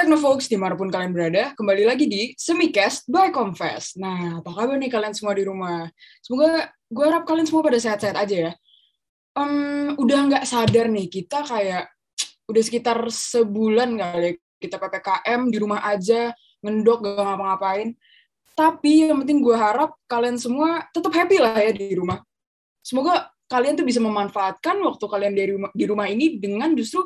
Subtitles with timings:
[0.00, 4.00] Technofolks, di mana pun kalian berada, kembali lagi di Semicast by Confess.
[4.00, 5.92] Nah, apa kabar nih kalian semua di rumah?
[6.24, 8.52] Semoga gue harap kalian semua pada sehat-sehat aja ya.
[9.36, 11.92] Um, udah nggak sadar nih, kita kayak
[12.48, 16.32] udah sekitar sebulan kali ya, kita PPKM di rumah aja,
[16.64, 17.92] ngendok, gak ngapa-ngapain.
[18.56, 22.24] Tapi yang penting gue harap kalian semua tetap happy lah ya di rumah.
[22.80, 27.04] Semoga kalian tuh bisa memanfaatkan waktu kalian di rumah, di rumah ini dengan justru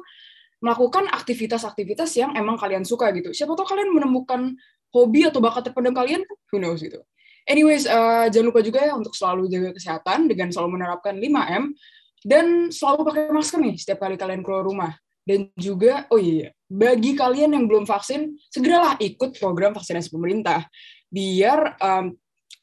[0.65, 3.37] melakukan aktivitas-aktivitas yang emang kalian suka gitu.
[3.37, 4.57] Siapa tahu kalian menemukan
[4.97, 7.05] hobi atau bakat terpendam kalian, who knows gitu.
[7.45, 11.77] Anyways, uh, jangan lupa juga ya untuk selalu jaga kesehatan dengan selalu menerapkan 5M
[12.25, 14.97] dan selalu pakai masker nih setiap kali kalian keluar rumah.
[15.25, 20.65] Dan juga, oh iya, bagi kalian yang belum vaksin, segeralah ikut program vaksinasi pemerintah
[21.09, 22.13] biar um,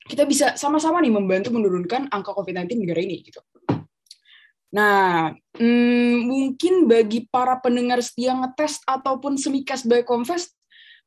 [0.05, 3.41] kita bisa sama-sama nih membantu menurunkan angka COVID-19 di negara ini gitu.
[4.72, 10.48] Nah, hmm, mungkin bagi para pendengar setia ngetes ataupun semikas by confess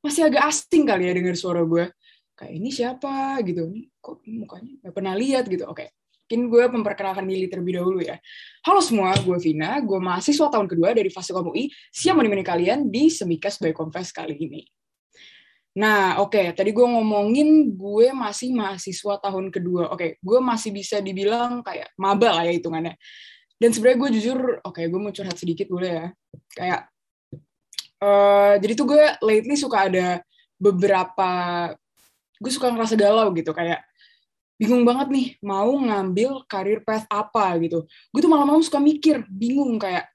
[0.04, 1.88] masih agak asing kali ya dengar suara gue.
[2.36, 3.72] Kayak ini siapa gitu?
[4.04, 5.64] Kok mukanya gak pernah lihat gitu?
[5.64, 5.96] Oke,
[6.28, 8.20] mungkin gue memperkenalkan diri terlebih dahulu ya.
[8.68, 13.08] Halo semua, gue Vina, gue mahasiswa tahun kedua dari Fasilkom UI, siap menemani kalian di
[13.08, 14.60] Semikas by Confess kali ini.
[15.74, 19.88] Nah, oke, okay, tadi gue ngomongin gue masih mahasiswa tahun kedua.
[19.88, 22.94] Oke, okay, gue masih bisa dibilang kayak maba lah ya hitungannya
[23.58, 26.06] dan sebenarnya gue jujur oke okay, gue mau curhat sedikit boleh ya.
[26.54, 26.80] Kayak
[28.02, 30.08] uh, jadi tuh gue lately suka ada
[30.58, 31.30] beberapa
[32.42, 33.82] gue suka ngerasa galau gitu kayak
[34.58, 37.86] bingung banget nih mau ngambil karir path apa gitu.
[38.10, 40.10] Gue tuh malam-malam suka mikir bingung kayak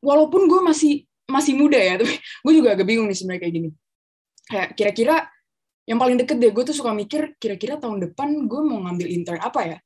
[0.00, 3.68] walaupun gue masih masih muda ya tapi gue juga agak bingung nih sebenarnya kayak gini.
[4.50, 5.16] Kayak kira-kira
[5.88, 9.40] yang paling deket deh gue tuh suka mikir kira-kira tahun depan gue mau ngambil intern
[9.40, 9.78] apa ya?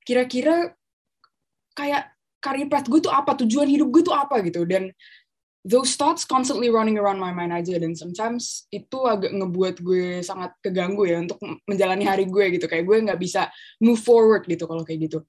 [0.00, 0.72] Kira-kira
[1.80, 2.02] kayak
[2.40, 3.32] career path gue tuh apa?
[3.40, 4.68] Tujuan hidup gue tuh apa gitu?
[4.68, 4.92] Dan
[5.60, 7.80] those thoughts constantly running around my mind aja.
[7.80, 12.68] Dan sometimes itu agak ngebuat gue sangat keganggu ya untuk menjalani hari gue gitu.
[12.68, 13.48] Kayak gue nggak bisa
[13.80, 15.24] move forward gitu kalau kayak gitu.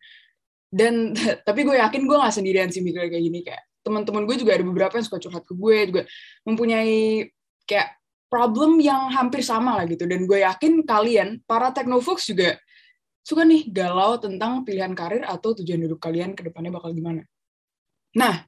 [0.71, 1.15] Dan
[1.47, 3.39] tapi gue yakin gue nggak sendirian sih mikir kayak gini.
[3.43, 6.03] Kayak teman-teman gue juga ada beberapa yang suka curhat ke gue juga
[6.47, 7.27] mempunyai
[7.67, 7.97] kayak
[8.31, 10.07] problem yang hampir sama lah gitu.
[10.07, 12.55] Dan gue yakin kalian para technofolks juga
[13.21, 17.23] suka nih galau tentang pilihan karir atau tujuan hidup kalian ke depannya bakal gimana.
[18.17, 18.43] Nah,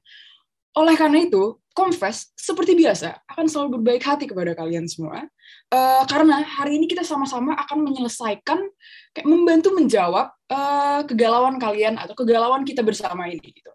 [0.74, 5.26] oleh karena itu, Confess seperti biasa akan selalu berbaik hati kepada kalian semua,
[5.74, 8.62] uh, karena hari ini kita sama-sama akan menyelesaikan,
[9.10, 13.42] kayak membantu menjawab uh, kegalauan kalian atau kegalauan kita bersama ini.
[13.42, 13.70] Gitu.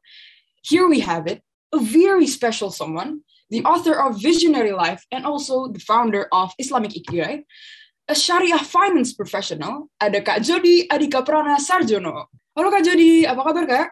[0.63, 1.43] Here we have it,
[1.75, 3.19] a very special someone,
[3.51, 7.43] the author of Visionary Life and also the founder of Islamic Ikigai,
[8.09, 12.25] a Syariah Finance Professional, ada Kak Jody Adika Prana Sarjono.
[12.57, 13.87] Halo Kak Jody, apa kabar Kak?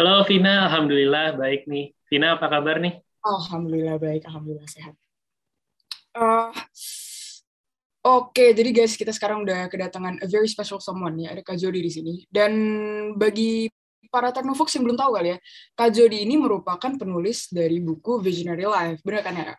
[0.00, 1.92] Halo Vina, Alhamdulillah baik nih.
[2.08, 2.96] Vina apa kabar nih?
[3.20, 4.96] Alhamdulillah baik, Alhamdulillah sehat.
[6.16, 6.48] Uh,
[8.00, 11.60] Oke, okay, jadi guys kita sekarang udah kedatangan a very special someone ya, ada Kak
[11.60, 12.14] Jody di sini.
[12.24, 12.56] Dan
[13.20, 13.68] bagi
[14.08, 15.38] para Technofox yang belum tahu kali ya,
[15.76, 19.52] Kak Jody ini merupakan penulis dari buku Visionary Life, benar kan ya?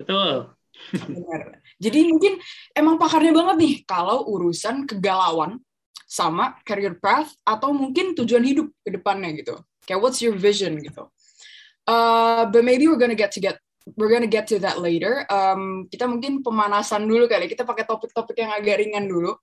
[0.00, 0.57] Betul.
[0.92, 1.60] Benar.
[1.76, 2.40] Jadi mungkin
[2.72, 5.60] emang pakarnya banget nih kalau urusan kegalauan
[6.08, 9.60] sama career path atau mungkin tujuan hidup ke depannya gitu.
[9.84, 11.12] Kayak what's your vision gitu.
[11.88, 13.60] Uh, but maybe we're gonna get to get
[13.96, 15.24] we're gonna get to that later.
[15.28, 17.48] Um, kita mungkin pemanasan dulu kali.
[17.48, 19.36] Kita pakai topik-topik yang agak ringan dulu.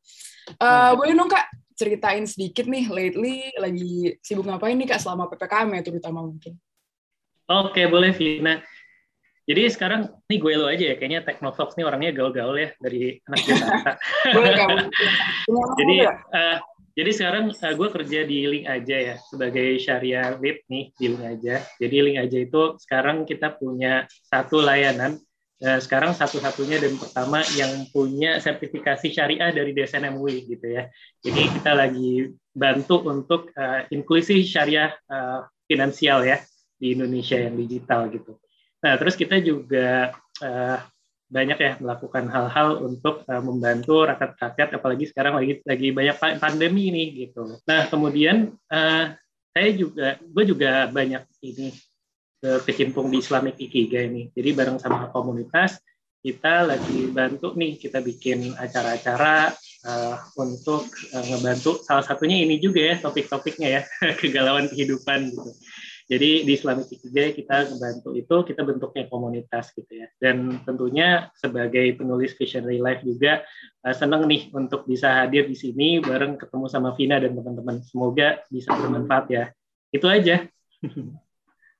[0.61, 5.69] Uh, boleh dong kak ceritain sedikit nih lately lagi sibuk ngapain nih kak selama ppkm
[5.73, 6.53] ya terutama mungkin.
[7.45, 8.61] Oke okay, boleh Vina.
[9.45, 13.39] Jadi sekarang nih gue lo aja ya, kayaknya Technofox nih orangnya gaul-gaul ya dari anak
[13.47, 13.91] Jakarta.
[15.77, 15.95] jadi
[16.33, 16.57] uh,
[16.95, 21.23] jadi sekarang uh, gue kerja di Link aja ya sebagai syariah VIP nih di Link
[21.27, 21.55] aja.
[21.77, 25.19] Jadi Link aja itu sekarang kita punya satu layanan
[25.61, 30.87] uh, sekarang satu-satunya dan pertama yang punya sertifikasi syariah dari DSN MUI gitu ya.
[31.19, 36.39] Jadi kita lagi bantu untuk uh, inklusi syariah uh, finansial ya
[36.79, 38.39] di Indonesia yang digital gitu.
[38.85, 40.13] Nah, terus kita juga
[40.45, 40.77] uh,
[41.25, 47.25] banyak ya melakukan hal-hal untuk uh, membantu rakyat-rakyat, apalagi sekarang lagi lagi banyak pandemi ini
[47.25, 47.57] gitu.
[47.65, 49.09] Nah, kemudian uh,
[49.49, 51.73] saya juga, gue juga banyak ini
[52.45, 54.29] kecimpung di Islamic Ikigai ini.
[54.29, 55.81] Jadi bareng sama komunitas
[56.25, 59.53] kita lagi bantu nih kita bikin acara-acara
[59.85, 63.81] uh, untuk uh, ngebantu salah satunya ini juga ya topik-topiknya ya
[64.21, 65.53] kegalauan kehidupan gitu.
[66.05, 70.07] Jadi di Islamic Ikigai kita membantu itu, kita bentuknya komunitas gitu ya.
[70.21, 73.41] Dan tentunya sebagai penulis Visionary Life juga
[73.81, 77.81] uh, senang nih untuk bisa hadir di sini bareng ketemu sama Vina dan teman-teman.
[77.81, 79.45] Semoga bisa bermanfaat ya.
[79.89, 80.45] Itu aja.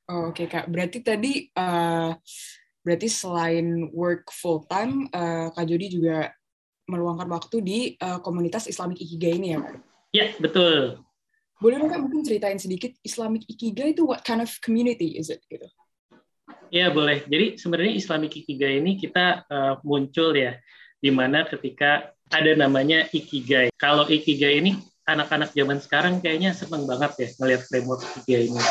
[0.06, 2.14] Oh, Oke okay, Kak, berarti tadi uh,
[2.86, 6.30] Berarti selain work full time, uh, Kak Jody juga
[6.86, 9.76] meluangkan waktu di uh, komunitas Islamic Ikigai ini ya, Kak?
[10.14, 11.02] Iya, betul.
[11.56, 15.66] Boleh dong mungkin ceritain sedikit Islamic Ikigai itu what kind of community is it gitu?
[16.70, 17.24] Iya boleh.
[17.26, 20.60] Jadi sebenarnya Islamic Ikigai ini kita uh, muncul ya,
[21.00, 23.72] di mana ketika ada namanya Ikigai.
[23.80, 24.76] Kalau Ikigai ini
[25.06, 28.64] anak-anak zaman sekarang kayaknya seneng banget ya ngelihat framework Ikigai ini.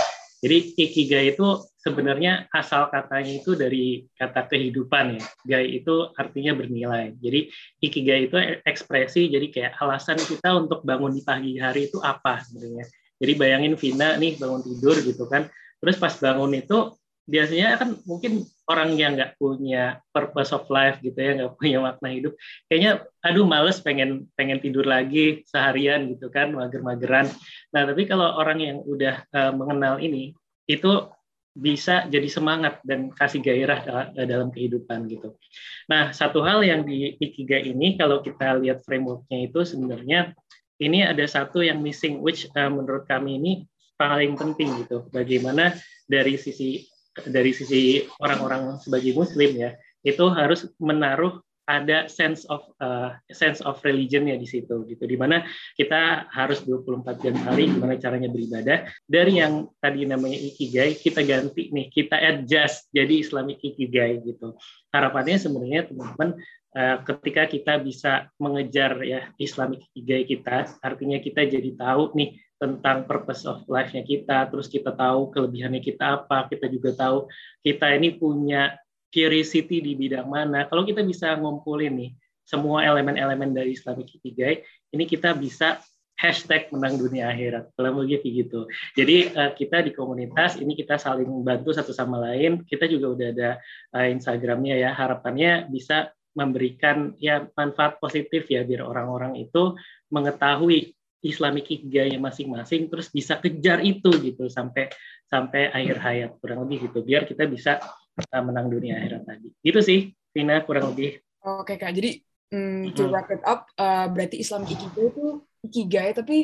[0.44, 1.48] Jadi Ikigai itu
[1.84, 5.22] sebenarnya asal katanya itu dari kata kehidupan ya.
[5.44, 7.12] Gai itu artinya bernilai.
[7.20, 7.52] Jadi
[7.84, 12.88] Ikigai itu ekspresi jadi kayak alasan kita untuk bangun di pagi hari itu apa sebenarnya.
[13.20, 15.46] Jadi bayangin Vina nih bangun tidur gitu kan.
[15.78, 21.16] Terus pas bangun itu biasanya kan mungkin orang yang nggak punya purpose of life gitu
[21.16, 22.36] ya nggak punya makna hidup
[22.68, 27.32] kayaknya aduh males pengen pengen tidur lagi seharian gitu kan mager-mageran
[27.72, 30.36] nah tapi kalau orang yang udah uh, mengenal ini
[30.68, 31.08] itu
[31.54, 35.38] bisa jadi semangat dan kasih gairah dalam kehidupan gitu.
[35.86, 40.34] Nah, satu hal yang di Ikiga ini kalau kita lihat frameworknya itu sebenarnya
[40.82, 43.52] ini ada satu yang missing which uh, menurut kami ini
[43.94, 45.06] paling penting gitu.
[45.14, 45.78] Bagaimana
[46.10, 46.82] dari sisi
[47.14, 53.80] dari sisi orang-orang sebagai muslim ya itu harus menaruh ada sense of uh, sense of
[53.82, 55.04] religion ya di situ gitu.
[55.04, 55.44] Di mana
[55.76, 58.88] kita harus 24 jam hari gimana caranya beribadah.
[59.04, 64.56] Dari yang tadi namanya ikigai kita ganti nih kita adjust jadi islamic ikigai gitu.
[64.92, 66.36] Harapannya sebenarnya teman-teman
[66.76, 73.04] uh, ketika kita bisa mengejar ya islamic ikigai kita artinya kita jadi tahu nih tentang
[73.04, 77.28] purpose of life-nya kita, terus kita tahu kelebihannya kita apa, kita juga tahu
[77.60, 78.72] kita ini punya
[79.14, 80.66] curiosity di bidang mana.
[80.66, 82.10] Kalau kita bisa ngumpulin nih
[82.42, 85.78] semua elemen-elemen dari Islamic Ikigai, ini kita bisa
[86.18, 87.70] hashtag menang dunia akhirat.
[87.78, 88.60] Kalau begitu gitu.
[88.98, 92.66] Jadi uh, kita di komunitas ini kita saling bantu satu sama lain.
[92.66, 93.50] Kita juga udah ada
[93.94, 94.90] uh, Instagramnya ya.
[94.90, 99.78] Harapannya bisa memberikan ya manfaat positif ya biar orang-orang itu
[100.10, 104.90] mengetahui Islamic Ikigai masing-masing terus bisa kejar itu gitu sampai
[105.30, 107.80] sampai akhir hayat kurang lebih gitu biar kita bisa
[108.18, 112.20] uh, menang dunia akhirat tadi gitu sih Vina kurang lebih oke kak jadi
[112.54, 115.26] mm, to wrap it up uh, berarti Islamic Ikigai itu
[115.64, 116.36] Ikigai tapi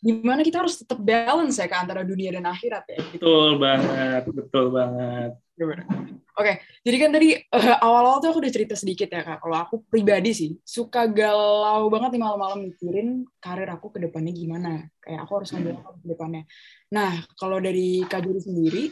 [0.00, 4.66] gimana kita harus tetap balance ya ke antara dunia dan akhirat ya betul banget betul
[4.70, 5.32] banget
[6.36, 9.40] Oke, jadi kan tadi uh, awal-awal tuh aku udah cerita sedikit ya kak.
[9.40, 14.84] Kalau aku pribadi sih suka galau banget nih malam-malam mikirin karir aku ke depannya gimana.
[15.00, 16.42] Kayak aku harus ngambil apa ke depannya.
[16.92, 18.82] Nah, kalau dari kak Juri sendiri,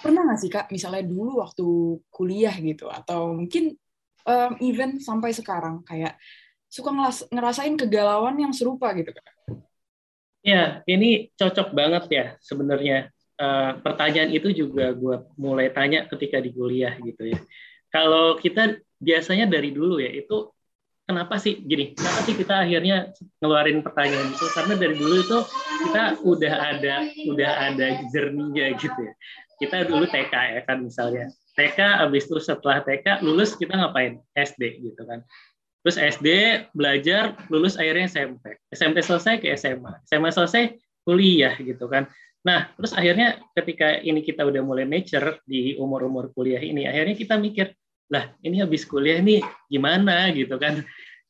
[0.00, 1.66] pernah nggak sih kak, misalnya dulu waktu
[2.10, 3.74] kuliah gitu, atau mungkin
[4.24, 6.18] um, even sampai sekarang kayak
[6.68, 6.92] suka
[7.32, 9.26] ngerasain kegalauan yang serupa gitu kak?
[10.44, 13.10] Ya, ini cocok banget ya sebenarnya
[13.42, 17.38] uh, pertanyaan itu juga gue mulai tanya ketika di kuliah gitu ya.
[17.88, 20.52] Kalau kita biasanya dari dulu ya itu
[21.08, 21.96] kenapa sih gini?
[21.96, 23.10] Kenapa sih kita akhirnya
[23.40, 24.46] ngeluarin pertanyaan itu?
[24.52, 25.38] Karena dari dulu itu
[25.88, 26.94] kita udah ada
[27.32, 29.14] udah ada jerninya gitu ya.
[29.58, 31.28] Kita dulu TK ya kan misalnya.
[31.58, 34.22] TK habis itu setelah TK lulus kita ngapain?
[34.38, 35.26] SD gitu kan.
[35.82, 36.28] Terus SD
[36.74, 38.58] belajar lulus akhirnya SMP.
[38.70, 39.98] SMP selesai ke SMA.
[40.06, 42.06] SMA selesai kuliah gitu kan.
[42.46, 47.34] Nah, terus akhirnya ketika ini kita udah mulai mature di umur-umur kuliah ini, akhirnya kita
[47.34, 47.74] mikir,
[48.08, 50.86] lah ini habis kuliah ini gimana gitu kan?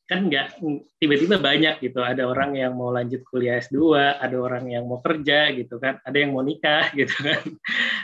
[0.09, 0.57] Kan nggak
[0.97, 2.01] tiba-tiba banyak gitu.
[2.01, 6.17] Ada orang yang mau lanjut kuliah S2, ada orang yang mau kerja gitu kan, ada
[6.17, 7.45] yang mau nikah gitu kan.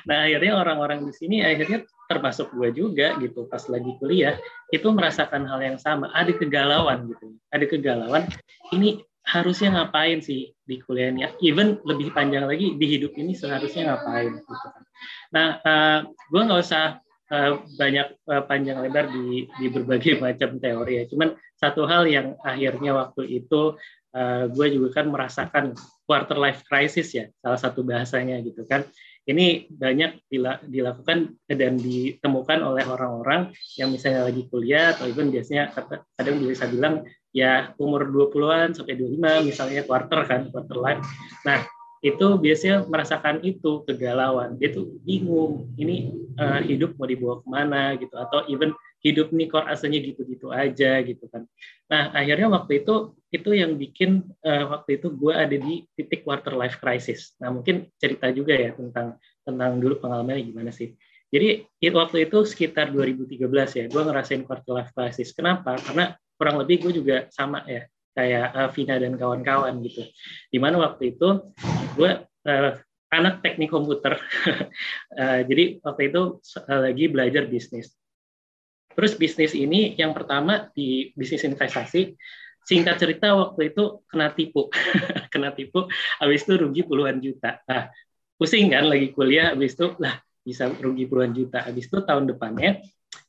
[0.06, 4.38] Nah, akhirnya orang-orang di sini akhirnya termasuk gue juga gitu pas lagi kuliah
[4.70, 8.30] itu merasakan hal yang sama ada kegalauan gitu ada kegalauan
[8.70, 11.26] ini harusnya ngapain sih di kuliah ini?
[11.42, 14.38] Even lebih panjang lagi di hidup ini seharusnya ngapain?
[14.38, 14.84] Gitu kan.
[15.34, 20.58] Nah, uh, eh, gue nggak usah uh, banyak uh, panjang lebar di di berbagai macam
[20.62, 21.04] teori ya.
[21.10, 23.78] Cuman satu hal yang akhirnya waktu itu
[24.14, 25.66] uh, gue juga kan merasakan
[26.06, 28.86] quarter life crisis ya, salah satu bahasanya gitu kan.
[29.26, 30.30] Ini banyak
[30.70, 35.74] dilakukan dan ditemukan oleh orang-orang yang misalnya lagi kuliah atau even biasanya
[36.14, 37.02] kadang bisa bilang
[37.34, 41.02] ya umur 20-an sampai 25 misalnya quarter kan, quarter life.
[41.42, 41.66] Nah,
[42.04, 44.60] itu biasanya merasakan itu kegalauan.
[44.60, 48.76] Dia tuh bingung, ini uh, hidup mau dibawa ke mana gitu, atau even
[49.06, 51.46] hidup nih kok rasanya gitu-gitu aja gitu kan.
[51.88, 56.58] Nah, akhirnya waktu itu itu yang bikin uh, waktu itu gue ada di titik quarter
[56.58, 57.38] life crisis.
[57.38, 60.98] Nah, mungkin cerita juga ya tentang tentang dulu pengalamannya gimana sih.
[61.30, 63.46] Jadi waktu itu sekitar 2013
[63.78, 65.34] ya, gue ngerasain quarter life crisis.
[65.34, 65.78] Kenapa?
[65.78, 67.86] Karena kurang lebih gue juga sama ya
[68.16, 70.08] kayak uh, Vina dan kawan-kawan gitu.
[70.48, 71.52] Di mana waktu itu
[72.00, 72.72] gue uh,
[73.12, 74.16] anak teknik komputer.
[75.20, 77.92] uh, jadi waktu itu uh, lagi belajar bisnis.
[78.96, 82.16] Terus bisnis ini yang pertama di bisnis investasi,
[82.64, 84.72] singkat cerita waktu itu kena tipu,
[85.36, 87.60] kena tipu, habis itu rugi puluhan juta.
[87.68, 87.92] Nah,
[88.40, 90.16] pusing kan lagi kuliah, habis itu lah
[90.48, 91.68] bisa rugi puluhan juta.
[91.68, 92.80] Habis itu tahun depannya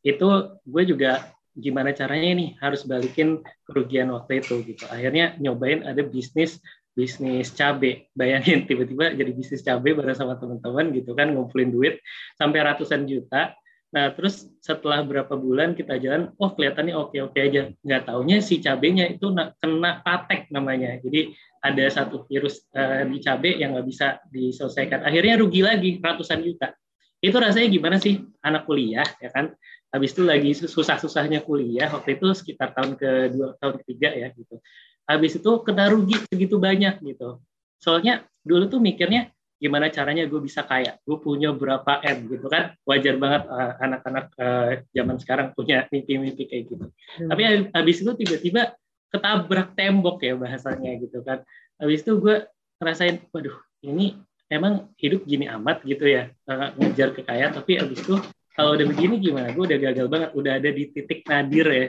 [0.07, 0.29] itu
[0.63, 4.85] gue juga gimana caranya nih harus balikin kerugian waktu itu gitu.
[4.93, 6.61] Akhirnya nyobain ada bisnis
[6.97, 8.09] bisnis cabe.
[8.17, 12.01] Bayangin tiba-tiba jadi bisnis cabe bareng sama teman-teman gitu kan ngumpulin duit
[12.37, 13.57] sampai ratusan juta.
[13.95, 17.71] Nah, terus setelah berapa bulan kita jalan, oh kelihatannya oke-oke aja.
[17.81, 20.99] Nggak taunya si cabenya itu kena patek namanya.
[21.01, 21.33] Jadi
[21.63, 25.07] ada satu virus uh, di cabe yang nggak bisa diselesaikan.
[25.07, 26.75] Akhirnya rugi lagi ratusan juta.
[27.21, 28.21] Itu rasanya gimana sih?
[28.45, 29.57] Anak kuliah ya kan?
[29.91, 31.89] Habis itu lagi susah-susahnya kuliah.
[31.89, 34.61] Waktu itu sekitar tahun kedua tahun ketiga ya gitu.
[35.07, 37.41] Habis itu kena rugi segitu banyak gitu.
[37.79, 41.01] Soalnya dulu tuh mikirnya gimana caranya gue bisa kaya?
[41.09, 42.77] Gue punya berapa m gitu kan?
[42.85, 46.85] Wajar banget uh, anak-anak uh, zaman sekarang punya mimpi-mimpi kayak gitu.
[46.87, 47.29] Hmm.
[47.33, 47.43] tapi
[47.73, 48.77] habis itu tiba-tiba
[49.09, 51.41] ketabrak tembok ya bahasanya gitu kan?
[51.81, 52.45] Habis itu gue
[52.77, 58.17] ngerasain waduh ini emang hidup gini amat gitu ya uh, ngejar kekayaan tapi habis itu
[58.57, 59.53] kalau udah begini gimana?
[59.53, 61.87] Gue udah gagal banget, udah ada di titik nadir ya,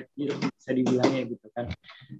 [0.52, 1.72] bisa dibilangnya gitu kan.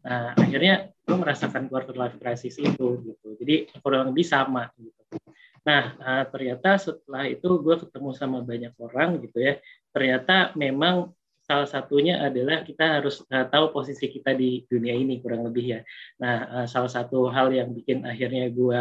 [0.08, 3.28] Nah, akhirnya gue merasakan quarter life crisis itu gitu.
[3.44, 5.20] Jadi kurang lebih sama gitu.
[5.68, 9.60] Nah, uh, ternyata setelah itu gue ketemu sama banyak orang gitu ya.
[9.92, 11.12] Ternyata memang
[11.44, 15.80] salah satunya adalah kita harus uh, tahu posisi kita di dunia ini kurang lebih ya.
[16.24, 18.80] Nah, salah satu hal yang bikin akhirnya gue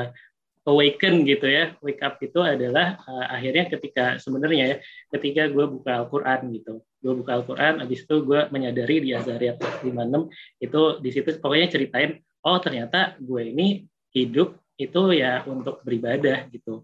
[0.66, 4.76] awaken gitu ya wake up itu adalah uh, akhirnya ketika sebenarnya ya
[5.14, 6.82] ketika gue buka Al-Quran gitu.
[6.98, 9.86] Gue buka Al-Quran habis itu gue menyadari di Azariat 56
[10.58, 16.82] itu di situ pokoknya ceritain oh ternyata gue ini hidup itu ya untuk beribadah gitu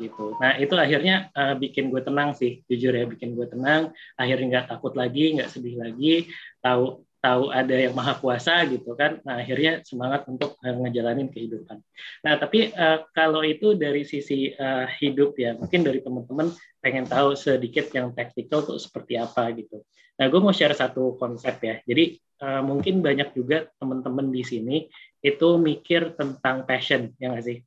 [0.00, 0.34] gitu.
[0.40, 3.92] Nah itu akhirnya uh, bikin gue tenang sih jujur ya bikin gue tenang.
[4.16, 6.26] Akhirnya nggak takut lagi nggak sedih lagi
[6.64, 11.78] tahu tahu ada yang maha kuasa gitu kan nah akhirnya semangat untuk uh, ngejalanin kehidupan.
[12.24, 16.50] Nah tapi uh, kalau itu dari sisi uh, hidup ya mungkin dari teman-teman
[16.80, 19.84] pengen tahu sedikit yang teknikal tuh seperti apa gitu.
[20.16, 21.76] Nah gue mau share satu konsep ya.
[21.84, 24.76] Jadi uh, mungkin banyak juga teman-teman di sini
[25.20, 27.58] itu mikir tentang passion ya nggak sih?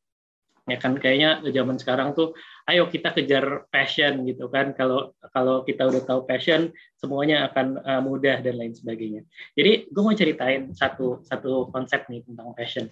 [0.66, 2.34] Ya kan kayaknya zaman sekarang tuh
[2.70, 4.72] ayo kita kejar passion gitu kan.
[4.78, 9.28] Kalau kalau kita udah tahu passion semuanya akan uh, mudah dan lain sebagainya.
[9.56, 12.88] Jadi gue mau ceritain satu satu konsep nih tentang passion.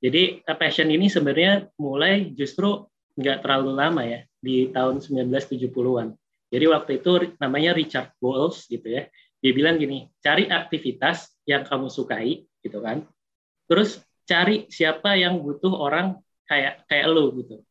[0.00, 2.84] Jadi uh, passion ini sebenarnya mulai justru
[3.16, 6.12] nggak terlalu lama ya di tahun 1970-an
[6.50, 9.10] jadi waktu itu namanya Richard Bowles gitu ya.
[9.42, 13.02] Dia bilang gini cari aktivitas yang kamu sukai gitu kan.
[13.66, 17.65] Terus cari siapa yang butuh orang kayak kayak lu gitu.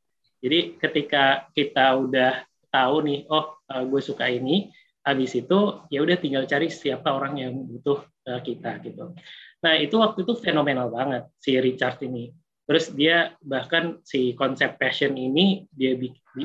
[0.45, 4.69] Jadi ketika kita udah tahu nih, oh uh, gue suka ini,
[5.01, 9.17] habis itu ya udah tinggal cari siapa orang yang butuh uh, kita gitu.
[9.65, 12.29] Nah itu waktu itu fenomenal banget si Richard ini.
[12.65, 15.97] Terus dia bahkan si konsep passion ini dia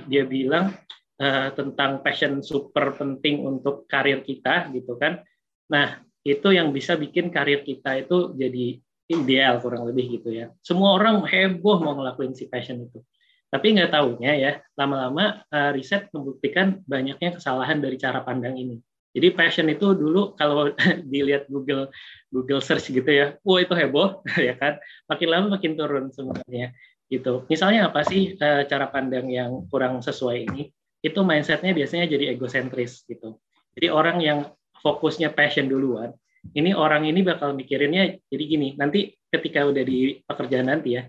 [0.08, 0.72] dia bilang
[1.20, 5.20] uh, tentang passion super penting untuk karir kita gitu kan.
[5.68, 8.80] Nah itu yang bisa bikin karir kita itu jadi
[9.12, 10.52] ideal kurang lebih gitu ya.
[10.60, 13.00] Semua orang heboh mau ngelakuin si passion itu.
[13.50, 18.78] Tapi nggak tahunya ya, lama-lama uh, riset membuktikan banyaknya kesalahan dari cara pandang ini.
[19.10, 20.70] Jadi passion itu dulu kalau
[21.12, 21.90] dilihat Google
[22.30, 24.78] Google search gitu ya, wah itu heboh ya kan.
[25.10, 26.70] Makin lama makin turun sebenarnya
[27.10, 27.42] gitu.
[27.50, 30.70] Misalnya apa sih uh, cara pandang yang kurang sesuai ini?
[31.02, 33.42] Itu mindsetnya biasanya jadi egosentris gitu.
[33.74, 34.38] Jadi orang yang
[34.78, 36.14] fokusnya passion duluan,
[36.56, 41.02] ini orang ini bakal mikirinnya jadi gini nanti ketika udah di pekerjaan nanti ya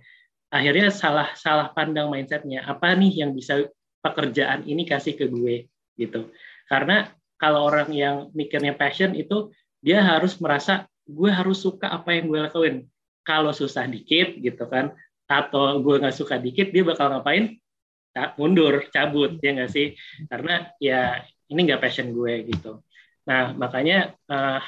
[0.52, 2.68] akhirnya salah salah pandang mindsetnya.
[2.68, 3.66] Apa nih yang bisa
[4.04, 6.30] pekerjaan ini kasih ke gue gitu.
[6.68, 7.08] Karena
[7.40, 9.50] kalau orang yang mikirnya passion itu
[9.82, 12.76] dia harus merasa gue harus suka apa yang gue lakuin.
[13.24, 14.92] Kalau susah dikit gitu kan
[15.26, 17.56] atau gue nggak suka dikit dia bakal ngapain?
[18.36, 19.96] Mundur cabut ya nggak sih?
[20.28, 22.84] Karena ya ini nggak passion gue gitu.
[23.26, 24.60] Nah makanya uh,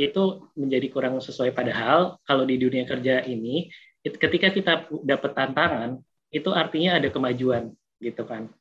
[0.00, 3.68] itu menjadi kurang sesuai padahal kalau di dunia kerja ini
[4.14, 4.72] ketika kita
[5.02, 5.98] dapat tantangan
[6.30, 8.52] itu artinya ada kemajuan gitu kan.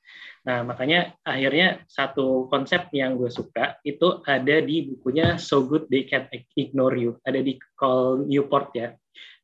[0.46, 6.06] Nah, makanya akhirnya satu konsep yang gue suka itu ada di bukunya So Good They
[6.06, 8.94] Can Ignore You, ada di Call Newport ya.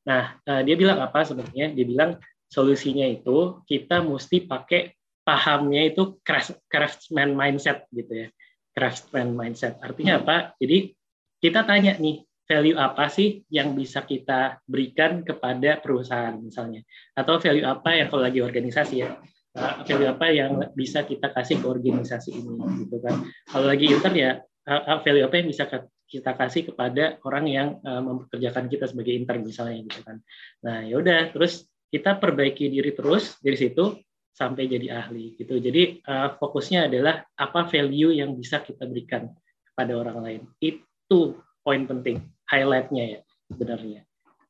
[0.06, 1.74] Nah, eh, dia bilang apa sebenarnya?
[1.74, 4.94] Dia bilang solusinya itu kita mesti pakai
[5.26, 6.22] pahamnya itu
[6.70, 8.28] craftsman mindset gitu ya.
[8.72, 9.82] Craftsman mindset.
[9.82, 10.54] Artinya apa?
[10.62, 10.94] Jadi
[11.42, 16.84] kita tanya nih value apa sih yang bisa kita berikan kepada perusahaan misalnya?
[17.16, 19.16] Atau value apa yang kalau lagi organisasi ya?
[19.56, 23.24] Uh, value apa yang bisa kita kasih ke organisasi ini gitu kan?
[23.48, 24.32] Kalau lagi intern ya
[24.68, 25.64] uh, value apa yang bisa
[26.12, 30.20] kita kasih kepada orang yang mempekerjakan kita sebagai intern misalnya gitu kan?
[30.68, 33.96] Nah ya udah terus kita perbaiki diri terus dari situ
[34.36, 35.56] sampai jadi ahli gitu.
[35.56, 36.04] Jadi
[36.36, 39.32] fokusnya adalah apa value yang bisa kita berikan
[39.72, 40.42] kepada orang lain.
[40.60, 42.20] Itu poin penting
[42.52, 44.02] highlightnya ya sebenarnya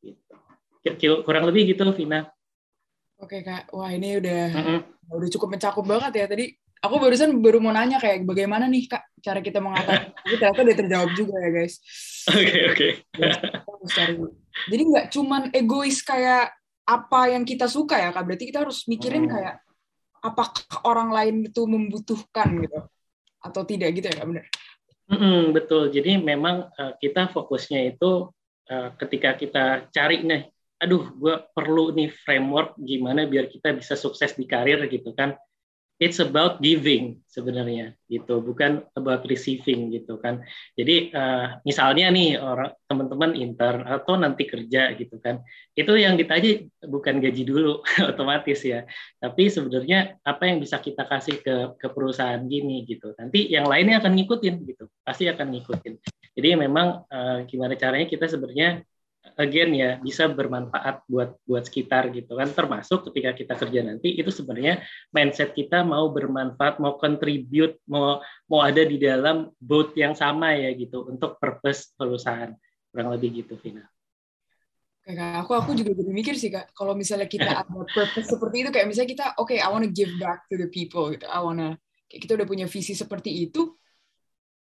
[0.01, 1.22] gitu.
[1.22, 2.34] kurang lebih gitu Vina
[3.22, 4.79] Oke kak, wah ini udah mm -hmm.
[5.13, 6.58] udah cukup mencakup banget ya tadi.
[6.81, 10.10] Aku barusan baru mau nanya kayak bagaimana nih kak cara kita mengatasi.
[10.25, 11.77] Tapi ternyata udah terjawab juga ya guys.
[12.34, 12.88] Oke okay, oke.
[13.86, 14.17] Okay.
[14.74, 16.50] Jadi nggak cuman egois kayak
[16.81, 18.25] apa yang kita suka ya kak.
[18.25, 19.34] Berarti kita harus mikirin hmm.
[19.38, 19.55] kayak
[20.25, 22.81] apakah orang lain itu membutuhkan gitu
[23.38, 24.46] atau tidak gitu ya kak benar?
[25.12, 25.91] Mm -hmm, betul.
[25.91, 28.32] Jadi memang uh, kita fokusnya itu
[28.72, 30.48] uh, ketika kita cari nih
[30.82, 35.38] aduh gue perlu nih framework gimana biar kita bisa sukses di karir gitu kan
[36.01, 38.41] it's about giving sebenarnya gitu.
[38.41, 40.41] Bukan about receiving gitu kan.
[40.74, 45.46] Jadi uh, misalnya nih orang teman-teman intern atau nanti kerja gitu kan.
[45.77, 48.89] Itu yang ditanya bukan gaji dulu otomatis ya.
[49.22, 53.13] Tapi sebenarnya apa yang bisa kita kasih ke ke perusahaan gini gitu.
[53.13, 54.89] Nanti yang lainnya akan ngikutin gitu.
[55.05, 55.93] Pasti akan ngikutin.
[56.34, 58.81] Jadi memang uh, gimana caranya kita sebenarnya
[59.37, 62.49] again ya bisa bermanfaat buat buat sekitar gitu kan.
[62.51, 64.81] Termasuk ketika kita kerja nanti itu sebenarnya
[65.13, 70.73] mindset kita mau bermanfaat mau contribute mau mau ada di dalam boat yang sama ya
[70.73, 72.51] gitu untuk purpose perusahaan.
[72.91, 73.85] Kurang lebih gitu Vina.
[75.01, 78.61] Oke kak, aku aku juga jadi mikir sih kak, kalau misalnya kita ada purpose seperti
[78.61, 81.41] itu, kayak misalnya kita, oke, okay, I wanna give back to the people, gitu, I
[81.41, 81.73] wanna,
[82.05, 83.73] kayak kita udah punya visi seperti itu,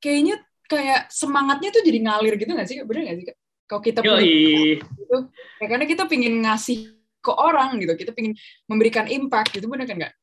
[0.02, 3.36] kayaknya kayak semangatnya tuh jadi ngalir gitu nggak sih, bener nggak sih kak?
[3.64, 5.16] Kalau kita punya gitu,
[5.60, 6.92] ya karena kita pingin ngasih
[7.24, 8.36] ke orang gitu kita pingin
[8.68, 10.14] memberikan impact gitu benar kan nggak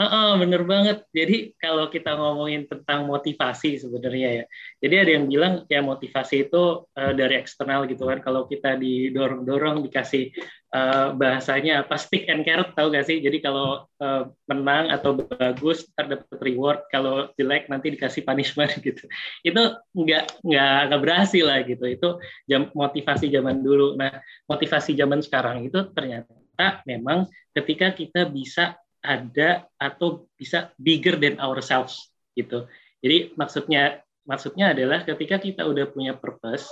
[0.00, 1.04] Uh, uh, bener banget.
[1.12, 4.44] Jadi kalau kita ngomongin tentang motivasi sebenarnya ya,
[4.80, 8.24] jadi ada yang bilang ya motivasi itu uh, dari eksternal gitu kan.
[8.24, 10.32] Kalau kita didorong-dorong dikasih
[10.72, 13.20] uh, bahasanya apa stick and carrot tahu gak sih?
[13.20, 19.04] Jadi kalau uh, menang atau bagus terdapat reward, kalau jelek nanti dikasih punishment gitu.
[19.44, 21.84] Itu nggak nggak nggak berhasil lah gitu.
[21.84, 22.08] Itu
[22.48, 24.00] jam, motivasi zaman dulu.
[24.00, 24.16] Nah
[24.48, 32.12] motivasi zaman sekarang itu ternyata memang ketika kita bisa ada atau bisa bigger than ourselves
[32.36, 32.68] gitu.
[33.00, 36.68] Jadi maksudnya maksudnya adalah ketika kita udah punya purpose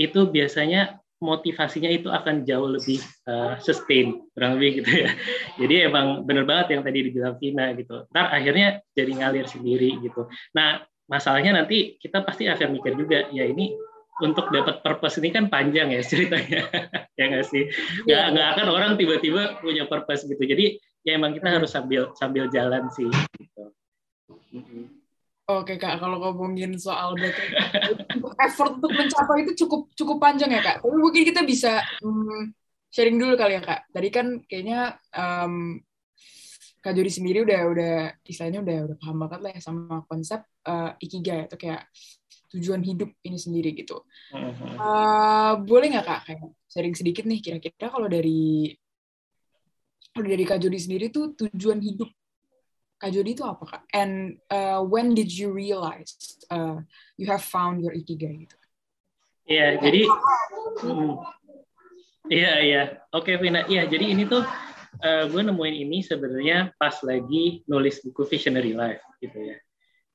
[0.00, 5.10] itu biasanya motivasinya itu akan jauh lebih uh, sustain kurang lebih gitu ya.
[5.60, 8.04] Jadi emang bener banget yang tadi dibilang Tina gitu.
[8.12, 10.28] Ntar akhirnya jadi ngalir sendiri gitu.
[10.52, 13.72] Nah masalahnya nanti kita pasti akan mikir juga ya ini
[14.20, 16.66] untuk dapat purpose ini kan panjang ya ceritanya
[17.16, 17.68] ya nggak sih
[18.08, 22.50] nggak nggak akan orang tiba-tiba punya purpose gitu jadi ya emang kita harus sambil sambil
[22.50, 23.06] jalan sih
[23.38, 23.70] gitu.
[25.46, 27.54] Oke kak, kalau ngomongin soal berarti
[28.50, 30.82] effort untuk mencapai itu cukup cukup panjang ya kak.
[30.82, 32.50] Tapi mungkin kita bisa um,
[32.90, 33.86] sharing dulu kali ya kak.
[33.94, 35.78] Tadi kan kayaknya um,
[36.82, 37.94] kak Jody sendiri udah udah
[38.26, 41.86] istilahnya udah udah paham banget lah ya sama konsep uh, ikigai atau kayak
[42.50, 44.02] tujuan hidup ini sendiri gitu.
[44.34, 48.74] Uh, boleh nggak kak kayak sharing sedikit nih kira-kira kalau dari
[50.24, 52.08] dari Kak Jody sendiri tuh tujuan hidup
[52.96, 53.82] Kak Jody itu apa Kak?
[53.92, 56.16] And uh, when did you realize
[56.48, 56.80] uh,
[57.20, 58.56] you have found your ikigai gitu?
[59.46, 60.02] Iya, yeah, jadi
[60.80, 61.12] hmm.
[62.26, 62.82] Iya, iya.
[63.14, 63.62] Oke, Vina.
[63.70, 64.42] Iya, jadi ini tuh
[64.98, 69.56] uh, gue nemuin ini sebenarnya pas lagi nulis buku Visionary Life gitu ya.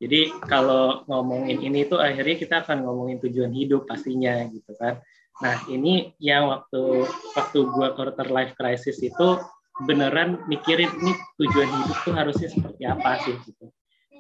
[0.02, 4.98] Jadi kalau ngomongin ini tuh akhirnya kita akan ngomongin tujuan hidup pastinya gitu kan.
[5.40, 7.06] Nah, ini yang waktu
[7.38, 9.38] waktu gue quarter life crisis itu
[9.86, 13.70] beneran mikirin ini tujuan hidup tuh harusnya seperti apa sih gitu.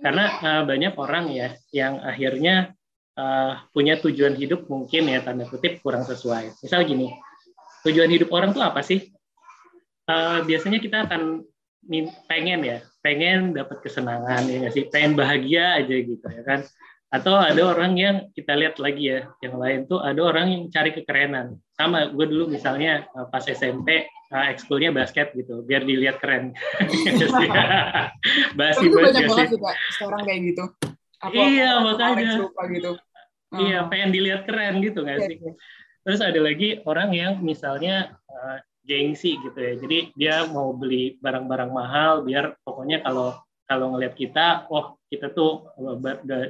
[0.01, 2.73] Karena uh, banyak orang ya yang akhirnya
[3.17, 6.57] uh, punya tujuan hidup mungkin ya tanda kutip kurang sesuai.
[6.65, 7.13] Misal gini,
[7.85, 9.13] tujuan hidup orang tuh apa sih?
[10.09, 11.45] Uh, biasanya kita akan
[12.29, 16.65] pengen ya, pengen dapat kesenangan ya sih, pengen bahagia aja gitu ya kan.
[17.11, 20.95] Atau ada orang yang kita lihat lagi ya, yang lain tuh ada orang yang cari
[20.95, 21.59] kekerenan.
[21.81, 26.53] Sama gue dulu misalnya pas SMP uh, ekskulnya basket gitu, biar dilihat keren.
[28.57, 30.65] Basi itu banyak banget sih kak sekarang kayak gitu.
[31.21, 32.31] Apa, iya makanya.
[32.69, 32.91] gitu.
[33.51, 33.87] Iya uh.
[33.91, 35.37] pengen dilihat keren gitu nggak iya, sih?
[35.41, 35.53] Iya.
[36.01, 39.73] Terus ada lagi orang yang misalnya uh, gengsi gitu ya.
[39.77, 43.37] Jadi dia mau beli barang-barang mahal biar pokoknya kalau
[43.69, 45.71] kalau ngelihat kita, oh kita tuh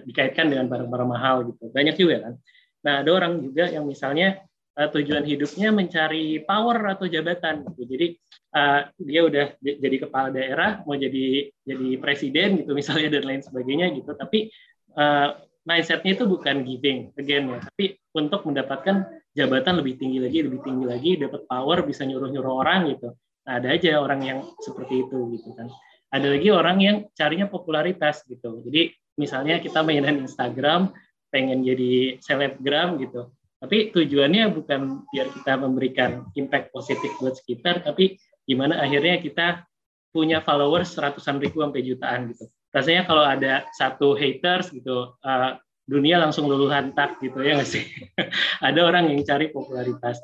[0.09, 1.69] dikaitkan dengan barang-barang mahal gitu.
[1.69, 2.33] Banyak juga kan.
[2.81, 4.41] Nah ada orang juga yang misalnya
[4.77, 7.83] uh, tujuan hidupnya mencari power atau jabatan gitu.
[7.87, 8.07] Jadi
[8.55, 13.91] uh, dia udah jadi kepala daerah, mau jadi jadi presiden gitu misalnya dan lain sebagainya
[13.95, 14.11] gitu.
[14.15, 14.51] Tapi
[14.95, 15.35] uh,
[15.67, 17.85] mindsetnya itu bukan giving again ya, tapi
[18.17, 23.15] untuk mendapatkan jabatan lebih tinggi lagi, lebih tinggi lagi, dapat power, bisa nyuruh-nyuruh orang gitu.
[23.41, 25.71] Nah, ada aja orang yang seperti itu gitu kan.
[26.11, 28.59] Ada lagi orang yang carinya popularitas gitu.
[28.67, 30.91] Jadi misalnya kita mainan Instagram,
[31.31, 38.17] pengen jadi selebgram gitu tapi tujuannya bukan biar kita memberikan impact positif buat sekitar, tapi
[38.49, 39.69] gimana akhirnya kita
[40.09, 42.49] punya followers ratusan ribu sampai jutaan gitu.
[42.73, 47.85] Rasanya kalau ada satu haters gitu, uh, dunia langsung luluh hantak gitu ya nggak sih?
[48.67, 50.17] ada orang yang cari popularitas,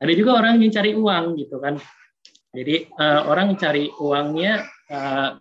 [0.00, 1.76] ada juga orang yang cari uang gitu kan.
[2.56, 5.36] Jadi uh, orang cari uangnya uh,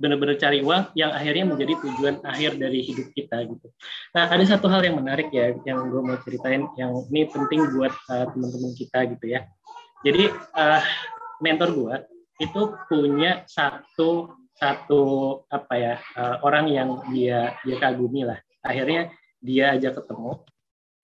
[0.00, 3.68] benar-benar cari uang yang akhirnya menjadi tujuan akhir dari hidup kita gitu.
[4.16, 7.92] Nah ada satu hal yang menarik ya yang gue mau ceritain yang ini penting buat
[8.08, 9.44] uh, teman-teman kita gitu ya.
[10.04, 10.82] Jadi uh,
[11.44, 11.94] mentor gue
[12.40, 15.02] itu punya satu satu
[15.50, 18.40] apa ya uh, orang yang dia dia kagumi lah.
[18.64, 19.12] Akhirnya
[19.44, 20.40] dia aja ketemu.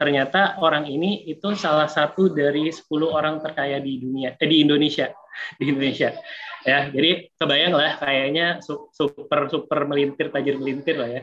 [0.01, 5.13] Ternyata orang ini itu salah satu dari 10 orang terkaya di dunia eh, di Indonesia
[5.61, 6.17] di Indonesia.
[6.65, 11.23] Ya jadi kebayang lah kayaknya super super melintir tajir melintir lah ya.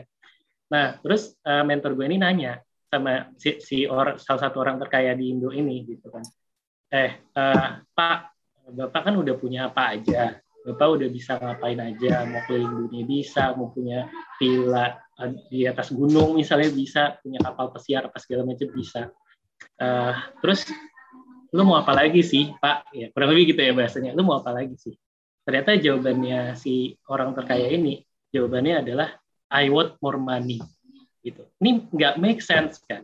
[0.70, 5.10] Nah terus uh, mentor gue ini nanya sama si, si or, salah satu orang terkaya
[5.18, 6.22] di Indo ini gitu kan.
[6.94, 8.18] Eh uh, Pak
[8.78, 10.38] Bapak kan udah punya apa aja?
[10.62, 12.22] Bapak udah bisa ngapain aja?
[12.30, 14.06] Mau keliling dunia bisa mau punya
[14.38, 14.94] villa
[15.50, 19.10] di atas gunung misalnya bisa punya kapal pesiar apa segala macam bisa.
[19.78, 20.70] Uh, terus
[21.50, 22.94] lu mau apa lagi sih Pak?
[22.94, 24.14] Ya kurang lebih gitu ya bahasanya.
[24.14, 24.94] Lu mau apa lagi sih?
[25.42, 29.08] Ternyata jawabannya si orang terkaya ini jawabannya adalah
[29.50, 30.62] I want more money
[31.24, 31.48] gitu.
[31.58, 33.02] Ini nggak make sense kan?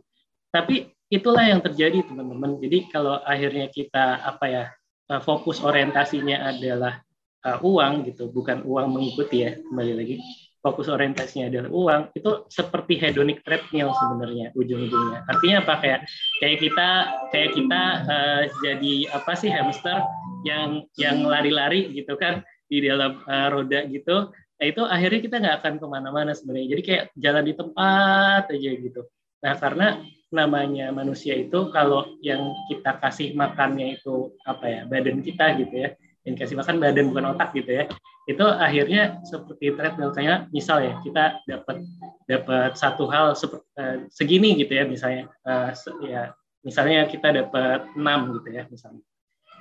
[0.55, 2.62] Tapi itulah yang terjadi teman-teman.
[2.62, 4.64] Jadi kalau akhirnya kita apa ya
[5.11, 7.03] eh, fokus orientasinya adalah
[7.44, 10.16] uh, uang gitu bukan uang mengikuti ya kembali lagi
[10.64, 15.20] fokus orientasinya adalah uang itu seperti hedonic treadmill sebenarnya ujung-ujungnya.
[15.29, 15.74] Artinya apa?
[15.85, 16.00] Kayak
[16.40, 16.88] kayak kita
[17.29, 20.00] kayak kita uh, jadi apa sih hamster
[20.48, 24.33] yang yang lari-lari gitu kan di dalam uh, roda gitu.
[24.33, 26.72] Nah itu akhirnya kita nggak akan ke mana-mana sebenarnya.
[26.72, 29.03] Jadi kayak jalan di tempat aja gitu.
[29.44, 29.87] Nah karena
[30.33, 35.94] namanya manusia itu kalau yang kita kasih makannya itu apa ya badan kita gitu ya
[36.27, 37.85] yang kasih makan badan bukan otak gitu ya
[38.24, 41.84] itu akhirnya seperti treadmill kayak misal ya kita dapat
[42.24, 45.68] dapat satu hal seperti, uh, segini gitu ya misalnya uh,
[46.00, 46.32] ya
[46.64, 49.04] misalnya kita dapat enam gitu ya misalnya.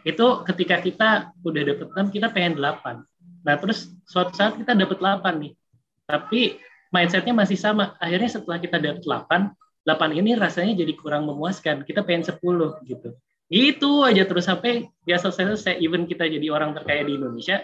[0.04, 1.10] Itu ketika kita
[1.44, 3.04] udah dapat 6 kita pengen 8
[3.44, 5.54] nah terus suatu saat kita dapat 8 nih
[6.08, 6.56] tapi
[6.96, 8.00] mindsetnya masih sama.
[8.00, 9.52] Akhirnya setelah kita dapat 8
[9.84, 11.84] 8 ini rasanya jadi kurang memuaskan.
[11.84, 12.40] Kita pengen 10
[12.88, 13.12] gitu.
[13.52, 17.60] Itu aja terus sampai biasa selesai even kita jadi orang terkaya di Indonesia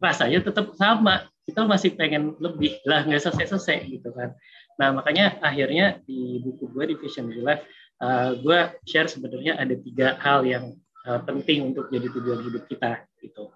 [0.00, 4.32] rasanya tetap sama kita masih pengen lebih lah nggak selesai selesai gitu kan
[4.80, 7.64] nah makanya akhirnya di buku gue di Vision Life
[8.00, 8.58] uh, gue
[8.88, 10.74] share sebenarnya ada tiga hal yang
[11.06, 13.52] uh, penting untuk jadi tujuan hidup kita gitu.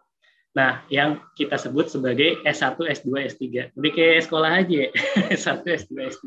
[0.54, 3.74] Nah, yang kita sebut sebagai S1, S2, S3.
[3.74, 4.86] Udah kayak sekolah aja,
[5.34, 6.26] S1, S2, S3.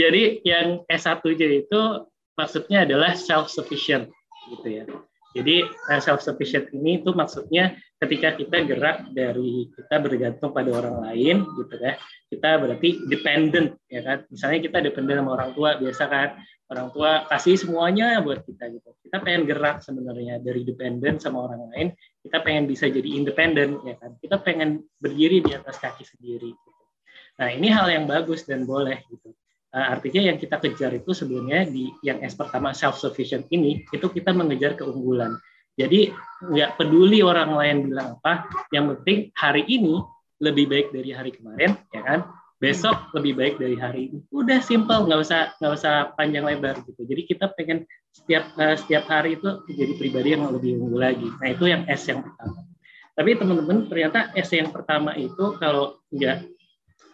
[0.00, 1.80] Jadi yang S1 aja itu
[2.40, 4.08] maksudnya adalah self-sufficient
[4.48, 4.84] gitu ya.
[5.32, 11.48] Jadi eh, self-sufficient ini itu maksudnya ketika kita gerak dari kita bergantung pada orang lain
[11.56, 11.96] gitu ya,
[12.28, 14.18] kita berarti dependent ya kan.
[14.28, 16.28] Misalnya kita dependent sama orang tua biasa kan,
[16.68, 18.92] orang tua kasih semuanya buat kita gitu.
[19.08, 21.88] Kita pengen gerak sebenarnya dari dependen sama orang lain
[22.22, 24.14] kita pengen bisa jadi independen ya kan.
[24.20, 26.70] Kita pengen berdiri di atas kaki sendiri gitu.
[27.32, 29.32] nah ini hal yang bagus dan boleh gitu
[29.72, 34.36] artinya yang kita kejar itu sebenarnya di yang S pertama self sufficient ini itu kita
[34.36, 35.40] mengejar keunggulan.
[35.80, 36.12] Jadi
[36.44, 40.04] nggak peduli orang lain bilang apa yang penting hari ini
[40.44, 42.20] lebih baik dari hari kemarin ya kan?
[42.60, 44.18] Besok lebih baik dari hari ini.
[44.28, 47.08] Udah simple nggak usah nggak usah panjang lebar gitu.
[47.08, 51.26] Jadi kita pengen setiap uh, setiap hari itu menjadi pribadi yang lebih unggul lagi.
[51.40, 52.60] Nah itu yang S yang pertama.
[53.16, 56.44] Tapi teman-teman ternyata S yang pertama itu kalau nggak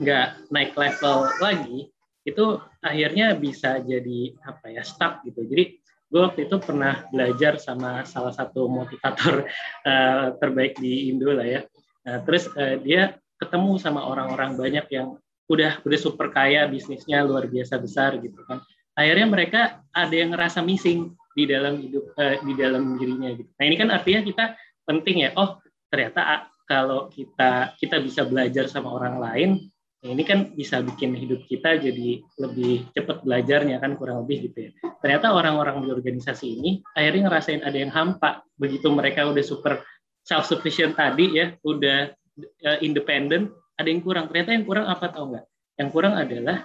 [0.02, 1.90] nggak naik level lagi
[2.32, 5.44] itu akhirnya bisa jadi apa ya stuck gitu.
[5.44, 9.44] Jadi gue waktu itu pernah belajar sama salah satu motivator
[9.84, 11.60] uh, terbaik di Indo lah ya.
[12.08, 17.48] Nah, terus uh, dia ketemu sama orang-orang banyak yang udah udah super kaya bisnisnya luar
[17.48, 18.60] biasa besar gitu kan.
[18.98, 19.60] Akhirnya mereka
[19.94, 23.48] ada yang ngerasa missing di dalam hidup uh, di dalam dirinya gitu.
[23.56, 24.44] Nah ini kan artinya kita
[24.88, 25.30] penting ya.
[25.36, 29.50] Oh ternyata kalau kita kita bisa belajar sama orang lain
[29.98, 34.70] Nah, ini kan bisa bikin hidup kita jadi lebih cepat belajarnya kan kurang lebih gitu
[34.70, 34.70] ya.
[35.02, 39.82] Ternyata orang-orang di organisasi ini akhirnya ngerasain ada yang hampa begitu mereka udah super
[40.22, 42.14] self sufficient tadi ya, udah
[42.62, 44.30] uh, independen, ada yang kurang.
[44.30, 45.46] Ternyata yang kurang apa tau nggak?
[45.82, 46.58] Yang kurang adalah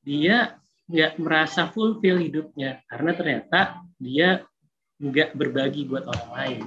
[0.00, 0.56] dia
[0.88, 3.60] nggak merasa fulfill hidupnya karena ternyata
[4.00, 4.42] dia
[4.96, 6.60] nggak berbagi buat orang lain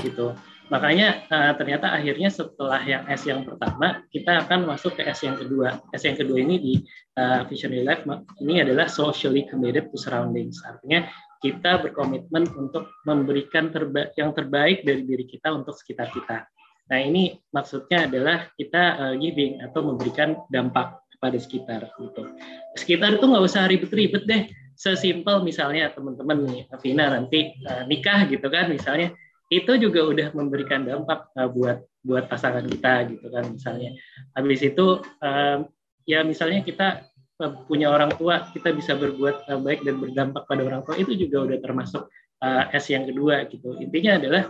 [0.00, 0.32] gitu.
[0.70, 5.34] Makanya uh, ternyata akhirnya setelah yang S yang pertama, kita akan masuk ke S yang
[5.34, 5.82] kedua.
[5.90, 6.74] S yang kedua ini di
[7.18, 8.06] uh, Visionary Life
[8.38, 10.62] ini adalah socially committed to surroundings.
[10.62, 11.10] Artinya
[11.42, 16.46] kita berkomitmen untuk memberikan terba yang terbaik dari diri kita untuk sekitar kita.
[16.86, 22.30] Nah ini maksudnya adalah kita uh, giving atau memberikan dampak kepada sekitar gitu.
[22.78, 24.46] Sekitar itu nggak usah ribet-ribet deh.
[24.80, 29.12] Sesimpel misalnya teman-teman nih, Vina nanti uh, nikah gitu kan misalnya
[29.50, 33.98] itu juga udah memberikan dampak uh, buat buat pasangan kita gitu kan misalnya.
[34.38, 35.66] Habis itu uh,
[36.06, 37.04] ya misalnya kita
[37.42, 41.18] uh, punya orang tua, kita bisa berbuat uh, baik dan berdampak pada orang tua itu
[41.18, 42.06] juga udah termasuk
[42.46, 43.74] uh, S yang kedua gitu.
[43.82, 44.42] Intinya adalah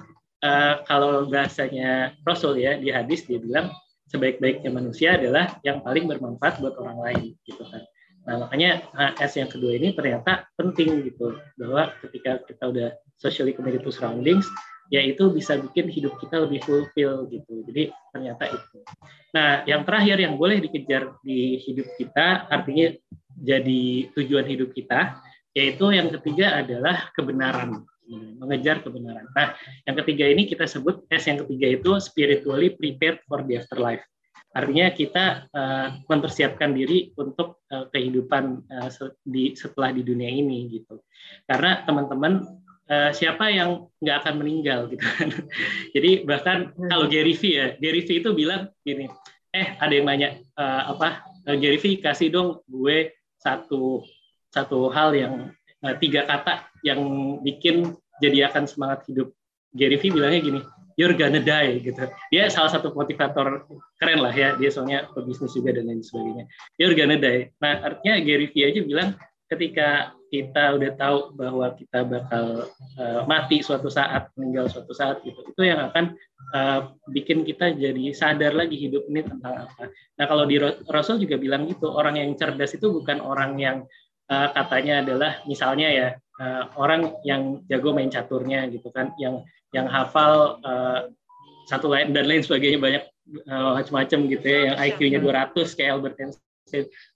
[0.44, 3.72] uh, kalau bahasanya Rasul ya di hadis dia bilang
[4.12, 7.82] sebaik-baiknya manusia adalah yang paling bermanfaat buat orang lain gitu kan.
[8.28, 8.84] Nah, makanya
[9.16, 14.44] S yang kedua ini ternyata penting gitu bahwa ketika kita udah socially committed to surroundings,
[14.90, 17.62] ya itu bisa bikin hidup kita lebih fulfill gitu.
[17.70, 18.78] Jadi ternyata itu.
[19.30, 22.90] Nah, yang terakhir yang boleh dikejar di hidup kita artinya
[23.40, 25.22] jadi tujuan hidup kita
[25.54, 29.30] yaitu yang ketiga adalah kebenaran mengejar kebenaran.
[29.30, 29.54] Nah,
[29.86, 34.02] yang ketiga ini kita sebut S yang ketiga itu spiritually prepared for the afterlife.
[34.50, 38.90] Artinya kita uh, mempersiapkan diri untuk uh, kehidupan uh,
[39.22, 40.98] di setelah di dunia ini gitu.
[41.46, 42.42] Karena teman-teman
[42.90, 45.30] uh, siapa yang nggak akan meninggal gitu kan.
[45.94, 46.90] Jadi bahkan hmm.
[46.90, 49.06] kalau Gary V ya, Gary V itu bilang gini,
[49.54, 54.04] eh ada yang nanya uh, apa uh, Gary V kasih dong gue satu
[54.50, 55.34] satu hal yang
[55.86, 57.00] uh, tiga kata yang
[57.40, 59.30] bikin jadi akan semangat hidup.
[59.70, 60.60] Gary V bilangnya gini,
[60.98, 62.10] you're gonna die gitu.
[62.34, 63.70] Dia salah satu motivator
[64.02, 66.44] keren lah ya, dia soalnya pebisnis juga dan lain sebagainya.
[66.74, 67.54] You're gonna die.
[67.62, 69.08] Nah artinya Gary V aja bilang
[69.46, 75.42] ketika kita udah tahu bahwa kita bakal uh, mati suatu saat, meninggal suatu saat gitu,
[75.42, 76.14] itu yang akan
[76.54, 79.90] uh, bikin kita jadi sadar lagi hidup ini tentang apa.
[79.90, 83.76] Nah kalau di Rasul juga bilang gitu, orang yang cerdas itu bukan orang yang
[84.30, 89.42] uh, katanya adalah misalnya ya uh, orang yang jago main caturnya gitu kan, yang
[89.74, 91.10] yang hafal uh,
[91.66, 93.04] satu lain dan lain sebagainya banyak
[93.50, 96.49] uh, macam-macam gitu ya, yang IQ-nya 200 kayak Albert Einstein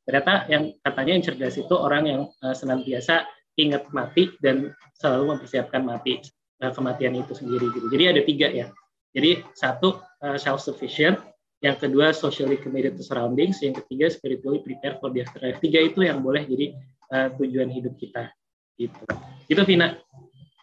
[0.04, 5.82] Ternyata yang katanya yang cerdas itu orang yang uh, senantiasa ingat mati dan selalu mempersiapkan
[5.86, 6.18] mati
[6.64, 7.86] uh, kematian itu sendiri gitu.
[7.90, 8.66] Jadi ada tiga ya.
[9.14, 11.22] Jadi satu uh, self sufficient,
[11.62, 15.62] yang kedua socially committed to surroundings, yang ketiga spiritually prepared for the afterlife.
[15.62, 16.74] Tiga itu yang boleh jadi
[17.14, 18.34] uh, tujuan hidup kita.
[18.74, 19.04] Gitu.
[19.46, 19.94] Itu Vina.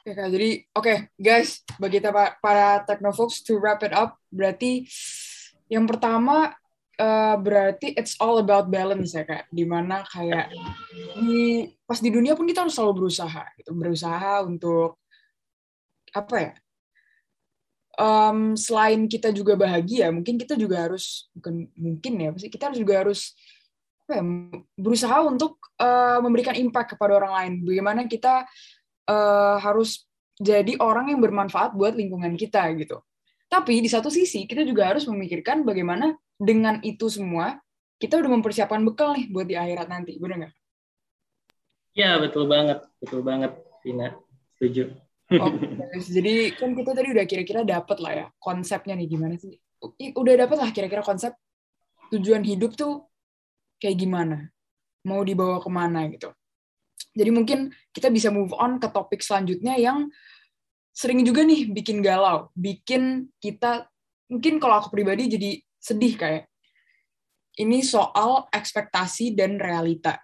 [0.01, 0.33] Oke, Kak.
[0.33, 2.09] Jadi, oke, okay, guys, bagi kita
[2.41, 4.89] para Technofolks to wrap it up, berarti
[5.69, 6.57] yang pertama
[6.97, 9.47] uh, berarti it's all about balance ya kak.
[9.53, 10.51] Di mana kayak
[11.15, 13.71] di pas di dunia pun kita harus selalu berusaha gitu.
[13.77, 14.99] Berusaha untuk
[16.11, 16.53] apa ya
[18.01, 22.79] um, selain kita juga bahagia mungkin kita juga harus bukan mungkin ya pasti kita harus
[22.79, 23.21] juga harus
[24.05, 24.23] apa ya,
[24.75, 27.53] berusaha untuk uh, memberikan impact kepada orang lain.
[27.63, 28.43] Bagaimana kita
[29.07, 30.03] uh, harus
[30.35, 32.99] jadi orang yang bermanfaat buat lingkungan kita gitu.
[33.47, 37.61] Tapi di satu sisi kita juga harus memikirkan bagaimana dengan itu semua
[38.01, 40.53] kita udah mempersiapkan bekal nih buat di akhirat nanti, bener nggak?
[41.93, 43.53] Ya betul banget, betul banget,
[43.85, 44.17] Vina,
[44.57, 44.89] setuju.
[45.37, 45.53] Oh,
[46.01, 49.53] jadi kan kita tadi udah kira-kira dapet lah ya konsepnya nih gimana sih?
[50.17, 51.37] Udah dapet lah kira-kira konsep
[52.09, 53.05] tujuan hidup tuh
[53.77, 54.49] kayak gimana,
[55.05, 56.33] mau dibawa ke mana gitu.
[57.13, 60.09] Jadi mungkin kita bisa move on ke topik selanjutnya yang
[60.91, 63.87] sering juga nih bikin galau, bikin kita
[64.27, 66.45] mungkin kalau aku pribadi jadi sedih kayak
[67.59, 70.21] ini soal ekspektasi dan realita.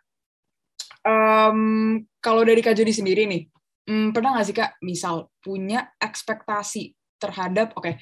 [1.04, 3.48] Um, kalau dari Kak Jody sendiri nih,
[3.90, 7.94] um, pernah nggak sih Kak, misal punya ekspektasi terhadap, oke, okay,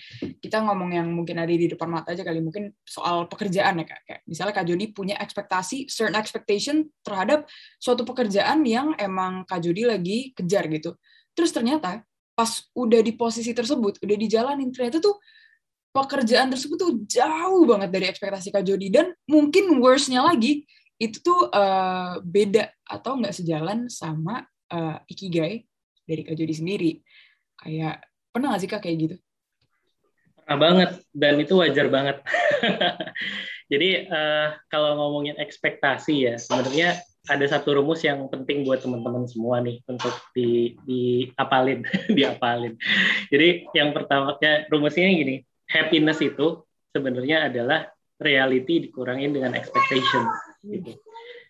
[0.44, 4.00] kita ngomong yang mungkin ada di depan mata aja kali, mungkin soal pekerjaan ya Kak.
[4.04, 7.48] Kayak, misalnya Kak Jody punya ekspektasi, certain expectation terhadap
[7.80, 11.00] suatu pekerjaan yang emang Kak Jody lagi kejar gitu.
[11.32, 12.04] Terus ternyata
[12.36, 15.15] pas udah di posisi tersebut, udah dijalanin, ternyata tuh
[15.95, 20.67] pekerjaan tersebut tuh jauh banget dari ekspektasi Kak Jody dan mungkin worst-nya lagi
[20.99, 24.43] itu tuh uh, beda atau nggak sejalan sama
[24.75, 25.63] uh, ikigai
[26.03, 26.91] dari Kak Jody sendiri.
[27.55, 28.03] Kayak
[28.36, 29.15] pernah nggak sih Kak kayak gitu?
[30.43, 32.17] Pernah banget dan itu wajar banget.
[33.71, 39.58] Jadi uh, kalau ngomongin ekspektasi ya, sebenarnya ada satu rumus yang penting buat teman-teman semua
[39.63, 41.81] nih untuk di diapalin,
[42.17, 42.77] diapalin.
[43.34, 45.41] Jadi yang pertama ya rumusnya gini,
[45.76, 46.64] happiness itu
[46.96, 50.24] sebenarnya adalah reality dikurangin dengan expectation
[50.64, 50.96] gitu.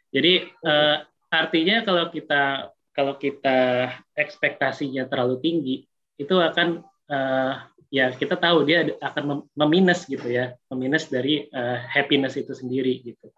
[0.10, 5.76] Jadi uh, artinya kalau kita kalau kita ekspektasinya terlalu tinggi
[6.18, 7.54] itu akan uh,
[7.94, 13.30] ya kita tahu dia akan meminus gitu ya, meminus dari uh, happiness itu sendiri gitu.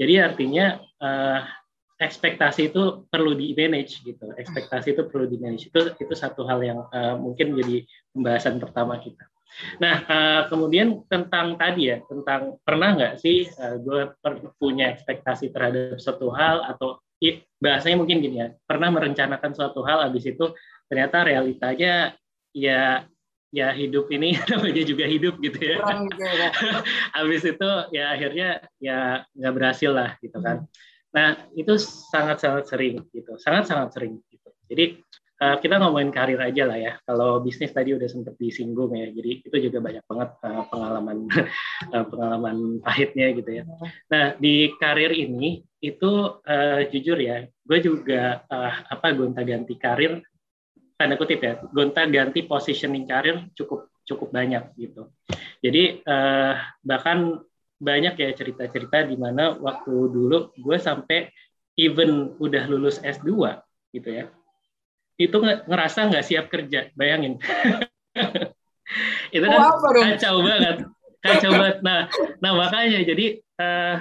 [0.00, 1.44] Jadi artinya uh,
[2.00, 4.32] ekspektasi itu perlu di manage gitu.
[4.32, 5.68] Ekspektasi itu perlu di manage.
[5.68, 7.84] Itu itu satu hal yang uh, mungkin jadi
[8.16, 9.28] pembahasan pertama kita.
[9.82, 14.14] Nah, uh, kemudian tentang tadi ya, tentang pernah nggak sih uh, gue
[14.56, 17.02] punya ekspektasi terhadap suatu hal atau
[17.60, 20.56] bahasanya mungkin gini ya, pernah merencanakan suatu hal, habis itu
[20.88, 22.16] ternyata realitanya
[22.56, 23.04] ya
[23.50, 25.76] ya hidup ini namanya juga hidup gitu ya.
[25.82, 26.48] Gitu ya
[27.18, 28.98] Habis itu ya akhirnya ya
[29.34, 30.64] nggak berhasil lah gitu kan.
[30.64, 30.70] Hmm.
[31.10, 31.74] Nah itu
[32.14, 34.48] sangat-sangat sering gitu, sangat-sangat sering gitu.
[34.70, 35.02] Jadi
[35.40, 36.92] uh, kita ngomongin karir aja lah ya.
[37.02, 41.18] Kalau bisnis tadi udah sempat disinggung ya, jadi itu juga banyak banget uh, pengalaman
[41.90, 43.64] uh, pengalaman pahitnya gitu ya.
[44.12, 50.20] Nah di karir ini itu uh, jujur ya, gue juga uh, apa gonta-ganti karir
[51.00, 55.08] tanda kutip ya gonta ganti positioning karir cukup cukup banyak gitu
[55.64, 57.40] jadi eh, bahkan
[57.80, 61.32] banyak ya cerita-cerita di mana waktu dulu gue sampai
[61.80, 63.32] even udah lulus S2
[63.96, 64.28] gitu ya
[65.20, 67.36] itu ngerasa nggak siap kerja bayangin
[69.36, 70.76] itu kan oh, kacau banget
[71.20, 72.08] kacau banget nah
[72.40, 73.26] nah makanya jadi
[73.60, 73.96] uh,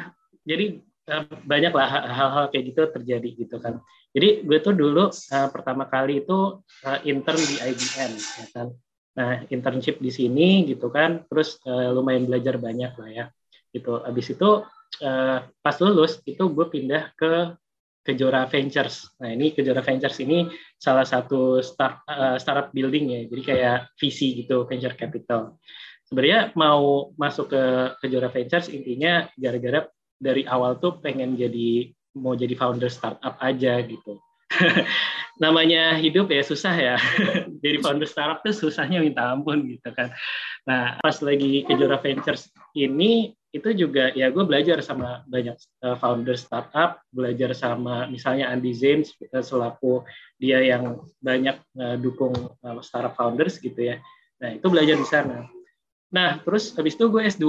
[0.48, 0.80] jadi
[1.12, 5.86] uh, banyak lah hal-hal kayak gitu terjadi gitu kan jadi gue tuh dulu uh, pertama
[5.86, 8.68] kali itu uh, intern di IBM, ya kan.
[9.14, 13.26] Nah internship di sini gitu kan, terus uh, lumayan belajar banyak lah ya.
[13.70, 14.02] Gitu.
[14.02, 14.66] Abis itu
[15.06, 17.54] uh, pas lulus itu gue pindah ke
[18.00, 19.20] Kejora Ventures.
[19.20, 20.48] Nah ini Kejora Ventures ini
[20.80, 25.60] salah satu start uh, startup building ya, jadi kayak VC gitu, venture capital.
[26.08, 27.64] Sebenarnya mau masuk ke
[28.02, 29.86] Kejora Ventures intinya gara-gara
[30.20, 34.18] dari awal tuh pengen jadi mau jadi founder startup aja gitu.
[35.44, 36.96] Namanya hidup ya susah ya.
[37.64, 40.12] jadi founder startup tuh susahnya minta ampun gitu kan.
[40.68, 45.98] Nah pas lagi ke Jura Ventures ini itu juga ya gue belajar sama banyak uh,
[45.98, 50.06] founder startup, belajar sama misalnya Andy Zain uh, selaku
[50.38, 52.36] dia yang banyak uh, dukung
[52.86, 53.98] startup founders gitu ya.
[54.38, 55.50] Nah itu belajar di sana.
[56.14, 57.46] Nah terus habis itu gue S2,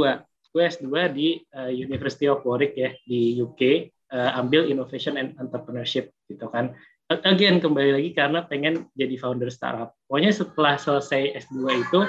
[0.50, 1.28] gue S2 di
[1.70, 6.74] University of Warwick ya di UK ambil innovation and entrepreneurship gitu kan.
[7.10, 9.98] Again kembali lagi karena pengen jadi founder startup.
[10.06, 12.00] Pokoknya setelah selesai S2 itu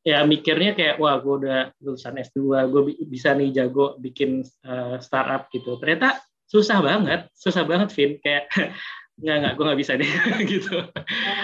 [0.00, 5.52] ya mikirnya kayak wah gue udah lulusan S2, gue bisa nih jago bikin uh, startup
[5.52, 5.76] gitu.
[5.76, 8.48] Ternyata susah banget, susah banget Vin kayak
[9.20, 10.10] nggak nggak gue nggak bisa deh
[10.56, 10.76] gitu.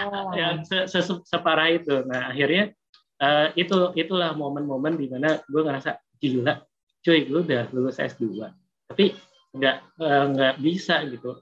[0.09, 0.33] Oh.
[0.33, 2.01] ya se -se separah itu.
[2.09, 2.73] Nah akhirnya
[3.21, 6.65] uh, itu itulah momen-momen di mana gue ngerasa gila,
[7.05, 8.41] cuy gue udah lulus S2
[8.87, 9.13] tapi
[9.57, 11.37] nggak uh, nggak bisa gitu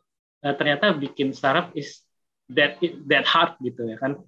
[0.44, 2.04] uh, ternyata bikin startup is
[2.52, 2.76] that
[3.08, 4.20] that hard gitu ya kan.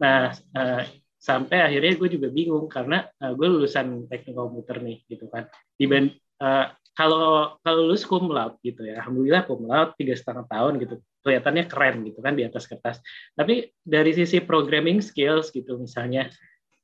[0.00, 0.82] Nah uh,
[1.20, 5.46] sampai akhirnya gue juga bingung karena uh, gue lulusan teknik komputer nih gitu kan.
[5.76, 9.04] Diband uh, kalau kalau lulus cum laude gitu ya.
[9.04, 10.96] Alhamdulillah cum laude tiga setengah tahun gitu.
[11.22, 12.98] Kelihatannya keren gitu kan di atas kertas.
[13.36, 16.32] Tapi dari sisi programming skills gitu misalnya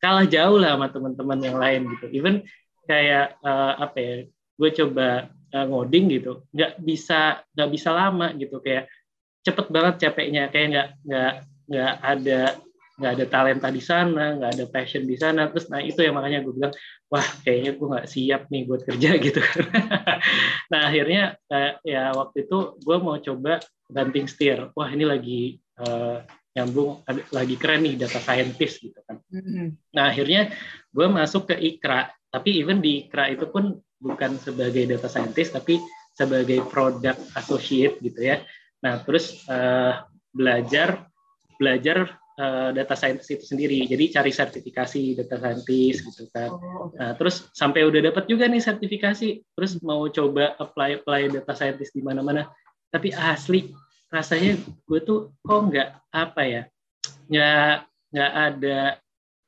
[0.05, 2.07] kalah jauh lah sama teman-teman yang lain gitu.
[2.13, 2.45] Even
[2.85, 4.15] kayak uh, apa ya
[4.55, 8.59] gue coba uh, ngoding gitu nggak bisa nggak bisa lama gitu.
[8.59, 8.91] Kayak
[9.47, 10.51] cepet banget capeknya.
[10.51, 11.35] Kayak nggak nggak
[11.71, 12.41] nggak ada
[12.95, 15.47] nggak ada talenta di sana nggak ada passion di sana.
[15.55, 16.75] Terus nah itu yang makanya gue bilang
[17.09, 19.41] wah kayaknya gue nggak siap nih buat kerja gitu.
[20.75, 24.75] Nah akhirnya uh, ya waktu itu gue mau coba banting setir.
[24.75, 25.43] Wah ini lagi
[25.79, 26.23] uh,
[26.55, 27.03] nyambung
[27.35, 29.19] lagi keren nih data scientist gitu kan.
[29.27, 29.91] Mm-hmm.
[29.91, 30.55] nah akhirnya
[30.95, 35.79] gue masuk ke Ikra tapi even di Ikra itu pun bukan sebagai data scientist tapi
[36.11, 38.43] sebagai product associate gitu ya.
[38.83, 40.03] Nah, terus uh,
[40.35, 41.07] belajar
[41.55, 43.87] belajar uh, data scientist itu sendiri.
[43.87, 46.51] Jadi cari sertifikasi data scientist gitu kan.
[46.51, 51.55] Oh, Nah, terus sampai udah dapat juga nih sertifikasi, terus mau coba apply apply data
[51.55, 52.51] scientist di mana-mana.
[52.91, 53.71] Tapi asli
[54.11, 56.63] rasanya gue tuh kok nggak apa ya,
[57.31, 57.75] nggak
[58.15, 58.79] nggak ada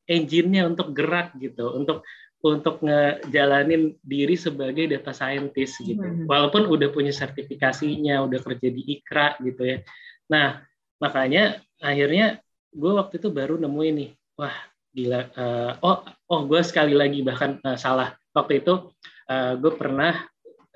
[0.06, 2.02] engine-nya untuk gerak gitu, untuk
[2.44, 6.00] untuk ngejalanin diri sebagai data scientist gitu.
[6.02, 6.28] Hmm.
[6.28, 9.78] Walaupun udah punya sertifikasinya, udah kerja di Ikra gitu ya.
[10.28, 10.60] Nah,
[11.00, 14.06] makanya akhirnya gue waktu itu baru nemu ini,
[14.36, 14.54] wah
[14.92, 15.20] gila.
[15.32, 18.92] Uh, oh, oh gue sekali lagi bahkan uh, salah waktu itu
[19.32, 20.24] uh, gue pernah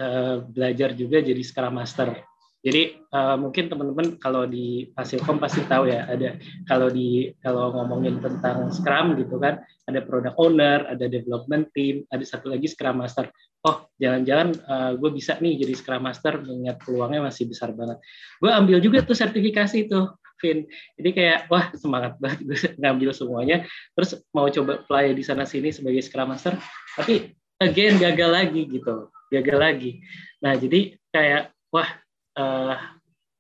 [0.01, 2.30] uh, belajar juga jadi Scrum Master.
[2.61, 6.37] Jadi uh, mungkin teman-teman kalau di Fasilkom pasti tahu ya ada
[6.69, 12.21] kalau di kalau ngomongin tentang Scrum gitu kan ada product owner, ada development team, ada
[12.21, 13.33] satu lagi Scrum Master.
[13.65, 17.97] Oh jangan-jangan uh, gue bisa nih jadi Scrum Master mengingat peluangnya masih besar banget.
[18.37, 20.69] Gue ambil juga tuh sertifikasi tuh Vin.
[21.01, 23.65] Jadi kayak wah semangat banget gue ngambil semuanya.
[23.97, 26.61] Terus mau coba play di sana sini sebagai Scrum Master,
[26.93, 30.05] tapi again gagal lagi gitu, gagal lagi.
[30.45, 31.89] Nah jadi kayak wah
[32.37, 32.77] uh,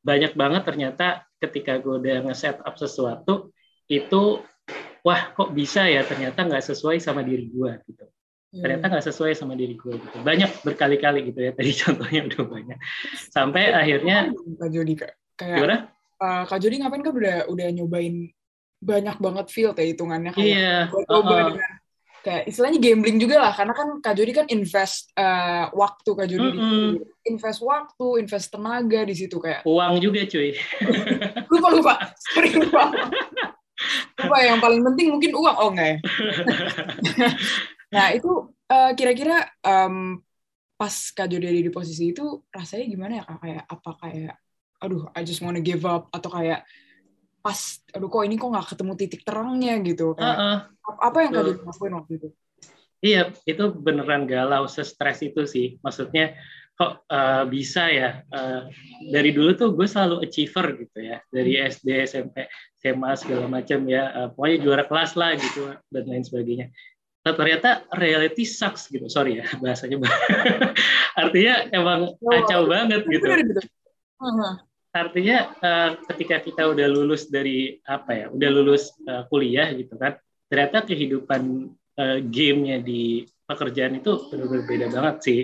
[0.00, 1.06] banyak banget ternyata
[1.40, 3.52] ketika gue udah nge-set up sesuatu
[3.88, 4.40] itu
[5.04, 8.62] wah kok bisa ya ternyata nggak sesuai sama diri gue gitu hmm.
[8.64, 12.78] ternyata nggak sesuai sama diri gue gitu banyak berkali-kali gitu ya tadi contohnya udah banyak
[13.32, 14.16] sampai akhirnya
[14.60, 15.76] Kak Jody kayak gimana?
[16.20, 18.28] Uh, Kak Jody ngapain kan udah udah nyobain
[18.80, 20.76] banyak banget field ya hitungannya kayak iya.
[20.88, 21.48] coba uh -uh.
[21.52, 21.79] dengan
[22.20, 26.48] kayak istilahnya gambling juga lah karena kan Kak Jody kan invest uh, waktu Kak Jody.
[26.52, 26.88] Mm -hmm.
[27.28, 29.64] invest waktu invest tenaga di situ kayak.
[29.64, 30.56] Uang juga cuy.
[31.52, 31.94] Lupa lupa.
[32.32, 32.84] Sering lupa.
[34.20, 35.56] Lupa yang paling penting mungkin uang.
[35.56, 35.96] Oh enggak ya?
[37.90, 38.30] Nah itu
[38.70, 40.22] uh, kira-kira um,
[40.78, 43.38] pas Kak Jody ada di posisi itu rasanya gimana ya kak?
[43.42, 44.34] Kayak apa kayak
[44.80, 46.64] aduh I just wanna give up atau kayak
[47.40, 47.58] pas
[47.90, 49.74] aduh kok ini kok nggak ketemu titik terangnya?
[49.80, 50.58] Gitu kayak uh -uh.
[51.00, 52.28] apa yang kalian lakuin waktu itu?
[53.00, 55.80] Iya itu beneran galau stres itu sih.
[55.80, 56.36] Maksudnya
[56.80, 58.64] kok uh, bisa ya uh,
[59.12, 61.68] dari dulu tuh gue selalu achiever gitu ya dari hmm.
[61.76, 62.48] SD SMP
[62.80, 66.72] SMA segala macam ya uh, pokoknya juara kelas lah gitu dan lain sebagainya.
[67.20, 70.00] Nah, ternyata reality sucks gitu sorry ya bahasanya.
[71.20, 73.28] Artinya emang kacau banget gitu
[74.90, 80.18] artinya uh, ketika kita udah lulus dari apa ya udah lulus uh, kuliah gitu kan
[80.50, 85.40] ternyata kehidupan uh, gamenya di pekerjaan itu benar-benar beda banget sih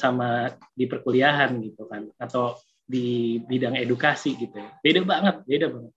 [0.00, 4.68] sama di perkuliahan gitu kan atau di bidang edukasi gitu ya.
[4.80, 5.92] Beda banget beda banget.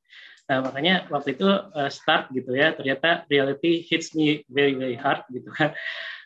[0.47, 5.23] Nah makanya waktu itu uh, start gitu ya ternyata reality hits me very very hard
[5.31, 5.75] gitu kan.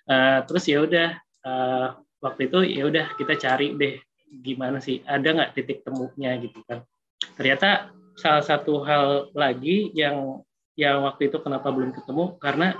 [0.05, 1.09] Uh, terus ya udah
[1.45, 1.87] uh,
[2.21, 3.97] waktu itu ya udah kita cari deh
[4.31, 5.03] gimana sih?
[5.03, 6.87] Ada nggak titik temunya gitu kan?
[7.35, 10.39] Ternyata salah satu hal lagi yang
[10.79, 12.73] yang waktu itu kenapa belum ketemu karena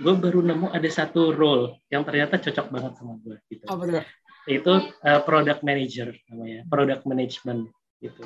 [0.00, 3.64] gue baru nemu ada satu role yang ternyata cocok banget sama gue gitu.
[3.68, 4.02] Oh, betul.
[4.48, 4.72] itu
[5.04, 7.68] uh, product manager namanya product management
[8.00, 8.24] gitu.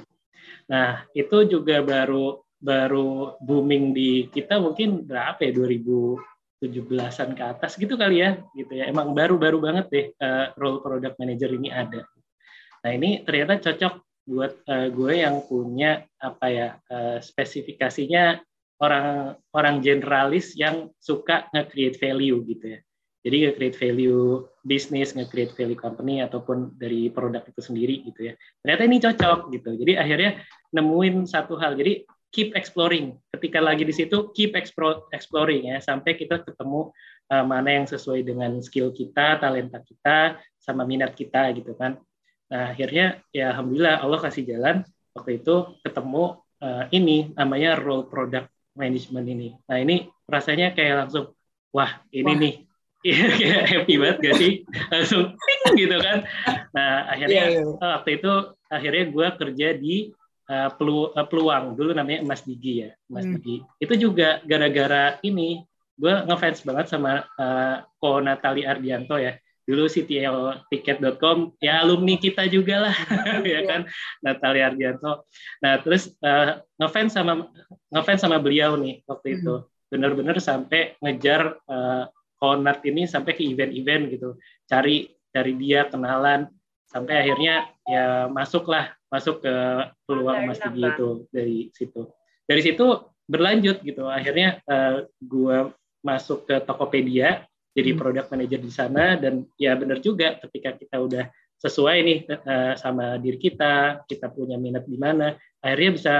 [0.70, 7.98] Nah itu juga baru baru booming di kita mungkin berapa ya 2017-an ke atas gitu
[7.98, 8.86] kali ya gitu ya.
[8.86, 12.06] Emang baru-baru banget deh uh, role product manager ini ada
[12.84, 18.40] Nah ini ternyata cocok buat uh, gue yang punya apa ya uh, spesifikasinya
[18.80, 22.80] orang orang generalis yang suka nge-create value gitu ya.
[23.24, 28.34] Jadi nge-create value bisnis, nge-create value company ataupun dari produk itu sendiri gitu ya.
[28.60, 29.70] Ternyata ini cocok gitu.
[29.80, 30.30] Jadi akhirnya
[30.76, 31.76] nemuin satu hal.
[31.80, 32.04] Jadi
[32.34, 33.16] keep exploring.
[33.32, 36.92] Ketika lagi di situ keep exploring ya sampai kita ketemu
[37.32, 41.96] uh, mana yang sesuai dengan skill kita, talenta kita, sama minat kita gitu kan.
[42.52, 44.84] Nah, akhirnya ya alhamdulillah Allah kasih jalan
[45.16, 49.48] waktu itu ketemu uh, ini namanya role product management ini.
[49.70, 51.32] Nah, ini rasanya kayak langsung
[51.70, 52.36] wah, ini wah.
[52.36, 52.54] nih
[53.40, 54.52] kayak happy banget gak sih?
[54.92, 56.24] Langsung ping gitu kan.
[56.72, 57.92] Nah, akhirnya yeah, yeah.
[58.00, 58.32] waktu itu
[58.72, 59.94] akhirnya gue kerja di
[60.48, 63.32] uh, pelu, uh, peluang dulu namanya Emas Digi ya, Emas hmm.
[63.36, 63.56] Digi.
[63.76, 65.60] Itu juga gara-gara ini
[65.94, 72.88] gue ngefans banget sama uh, Ko Natali Ardianto ya dulu ctlticket.com ya alumni kita juga
[72.88, 72.96] lah
[73.44, 73.88] ya kan
[74.20, 75.24] Natalia Ardianto.
[75.64, 77.48] Nah terus uh, ngefans sama
[77.88, 79.54] ngefans sama beliau nih waktu itu.
[79.64, 79.68] Hmm.
[79.84, 84.36] benar-benar sampai ngejar uh, Konat ini sampai ke event-event gitu.
[84.66, 86.50] Cari cari dia kenalan.
[86.90, 89.54] Sampai akhirnya ya masuklah masuk ke
[90.04, 92.10] peluang Mas Digi itu dari situ.
[92.44, 92.86] Dari situ
[93.30, 94.10] berlanjut gitu.
[94.10, 95.72] Akhirnya uh, gue
[96.04, 97.98] masuk ke Tokopedia jadi hmm.
[97.98, 101.26] product manager di sana dan ya benar juga ketika kita udah
[101.64, 105.32] sesuai nih uh, sama diri kita, kita punya minat di mana,
[105.64, 106.14] akhirnya bisa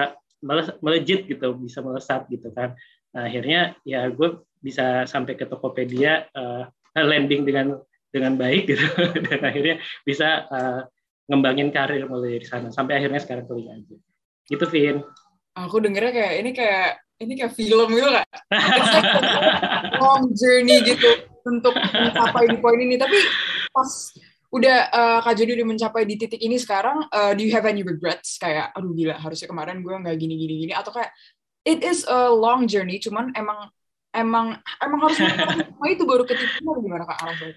[0.81, 2.73] melejit gitu, bisa melesat gitu kan.
[3.13, 6.65] Nah, akhirnya ya gue bisa sampai ke Tokopedia uh,
[7.11, 7.77] landing dengan
[8.09, 8.87] dengan baik gitu
[9.27, 9.77] dan akhirnya
[10.07, 10.81] bisa uh,
[11.29, 13.97] ngembangin karir mulai dari sana sampai akhirnya sekarang kuliah aja.
[14.49, 15.05] Gitu, Vin.
[15.55, 16.91] Aku dengernya kayak ini kayak
[17.21, 18.27] ini kayak film gitu gak?
[20.03, 22.97] long journey gitu untuk mencapai di poin ini.
[22.97, 23.17] Tapi
[23.71, 23.91] pas
[24.55, 27.83] udah uh, Kak Jody udah mencapai di titik ini sekarang, uh, do you have any
[27.83, 28.39] regrets?
[28.39, 30.73] Kayak, aduh gila, harusnya kemarin gue nggak gini gini gini.
[30.73, 31.11] Atau kayak,
[31.67, 33.69] it is a long journey, cuman emang
[34.15, 37.53] emang emang harus semua itu baru ke titiknya gimana Kak Arafah?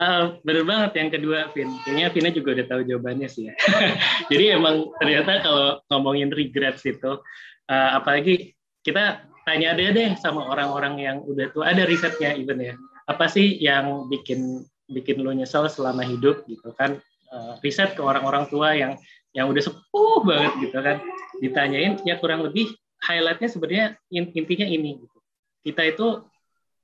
[0.00, 1.76] Uh, bener banget yang kedua, Vin.
[1.84, 3.54] Kayaknya Vina juga udah tahu jawabannya sih ya.
[4.32, 7.20] Jadi emang ternyata kalau ngomongin regrets itu,
[7.68, 12.80] uh, apalagi kita tanya deh deh sama orang-orang yang udah tua, ada risetnya even ya.
[13.10, 17.02] Apa sih yang bikin bikin lo nyesel selama hidup gitu kan?
[17.30, 18.94] Uh, riset ke orang-orang tua yang
[19.34, 20.98] yang udah sepuh banget gitu kan,
[21.38, 24.98] ditanyain ya kurang lebih highlightnya sebenarnya intinya ini.
[24.98, 25.18] Gitu.
[25.62, 26.26] Kita itu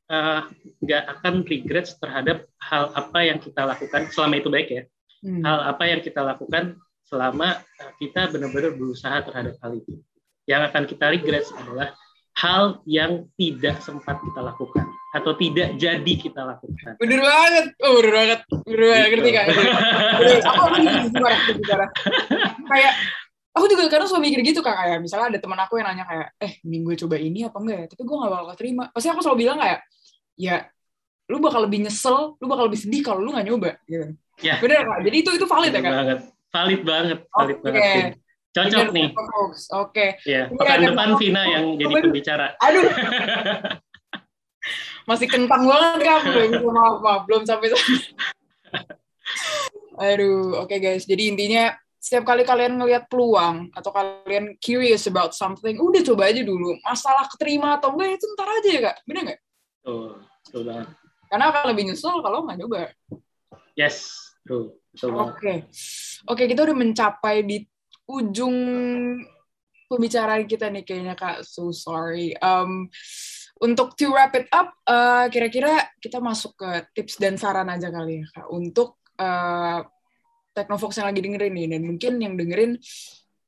[0.07, 0.41] Eh,
[0.87, 4.83] nggak uh, akan regrets terhadap hal apa yang kita lakukan selama itu baik ya
[5.27, 5.43] hmm.
[5.43, 9.99] hal apa yang kita lakukan selama uh, kita benar-benar berusaha terhadap hal itu
[10.47, 11.91] yang akan kita regrets adalah
[12.39, 16.93] hal yang tidak sempat kita lakukan atau tidak jadi kita lakukan.
[17.01, 19.47] Bener banget, oh bener banget, bener banget, ngerti kan?
[20.45, 21.87] Aku gimana, gimana?
[22.69, 22.93] Kayak
[23.57, 26.29] aku juga kadang suka mikir gitu kak kayak misalnya ada teman aku yang nanya kayak
[26.45, 29.25] eh minggu gue coba ini apa enggak ya tapi gue gak bakal terima pasti aku
[29.25, 29.81] selalu bilang kayak
[30.37, 30.69] ya
[31.27, 34.15] lu bakal lebih nyesel, lu bakal lebih sedih kalau lu gak nyoba gitu.
[34.39, 34.63] Ya.
[34.63, 34.99] Bener kak?
[35.03, 35.93] Jadi itu itu valid ya kak?
[35.93, 36.19] Banget.
[36.55, 37.65] Valid banget, valid okay.
[37.67, 38.13] banget.
[38.57, 39.09] Cocok nih.
[39.13, 39.61] Oke.
[39.93, 40.09] Okay.
[40.25, 42.47] Ya, pekan ya, depan Vina yang jadi pembicara.
[42.63, 42.89] Aduh.
[45.07, 47.71] Masih kentang banget kak, belum maaf, maaf, belum sampai
[49.97, 51.07] Aduh, oke okay, guys.
[51.07, 56.43] Jadi intinya setiap kali kalian ngelihat peluang atau kalian curious about something, udah coba aja
[56.43, 56.77] dulu.
[56.83, 59.41] Masalah keterima atau enggak itu ntar aja ya kak, bener nggak?
[59.81, 60.07] Betul,
[60.45, 60.89] betul banget.
[61.27, 62.79] Karena akan lebih nyesel kalau nggak coba.
[63.79, 63.97] Yes,
[64.43, 64.75] true.
[64.91, 65.23] Betul Oke.
[65.39, 65.59] Okay.
[66.27, 67.63] Oke, okay, kita udah mencapai di
[68.07, 68.57] ujung
[69.87, 71.47] pembicaraan kita nih kayaknya Kak.
[71.47, 72.35] So sorry.
[72.39, 72.91] Um,
[73.63, 78.23] untuk to wrap it up, uh, kira-kira kita masuk ke tips dan saran aja kali
[78.23, 78.47] ya Kak.
[78.53, 79.81] Untuk uh,
[80.57, 81.67] Teknofox yang lagi dengerin nih.
[81.77, 82.81] Dan mungkin yang dengerin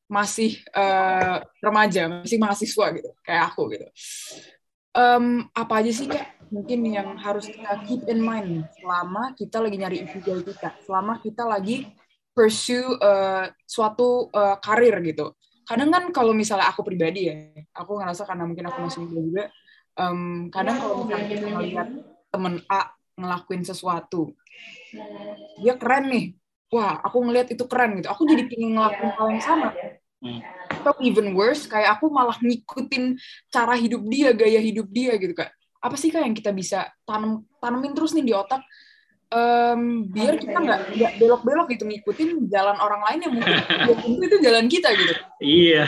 [0.08, 3.10] masih uh, remaja, masih mahasiswa gitu.
[3.24, 3.88] Kayak aku gitu
[4.98, 9.76] um, apa aja sih kak mungkin yang harus kita keep in mind selama kita lagi
[9.76, 11.92] nyari ikigai kita, selama kita lagi
[12.32, 15.36] pursue uh, suatu uh, karir gitu.
[15.68, 17.36] Kadang kan kalau misalnya aku pribadi ya,
[17.76, 19.44] aku ngerasa karena mungkin aku masih muda juga,
[19.98, 21.88] um, kadang kalau misalnya kita melihat
[22.30, 24.30] temen A ngelakuin sesuatu,
[25.58, 26.24] dia keren nih,
[26.70, 29.68] wah aku ngelihat itu keren gitu, aku jadi pengen ngelakuin hal yang sama.
[30.18, 30.40] Hmm.
[30.70, 33.18] Atau even worse kayak aku malah ngikutin
[33.50, 35.50] cara hidup dia gaya hidup dia gitu kak.
[35.78, 38.62] Apa sih kak yang kita bisa tanam tanemin terus nih di otak?
[39.28, 44.66] Um, biar kita nggak nggak belok-belok gitu ngikutin jalan orang lain yang mungkin itu jalan
[44.66, 45.14] kita gitu.
[45.38, 45.84] Iya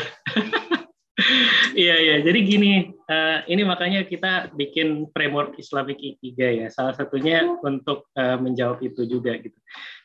[1.81, 2.17] iya iya.
[2.21, 2.73] Jadi gini
[3.09, 6.69] uh, ini makanya kita bikin framework Islamic Ikigai ya.
[6.69, 9.57] Salah satunya untuk uh, menjawab itu juga gitu.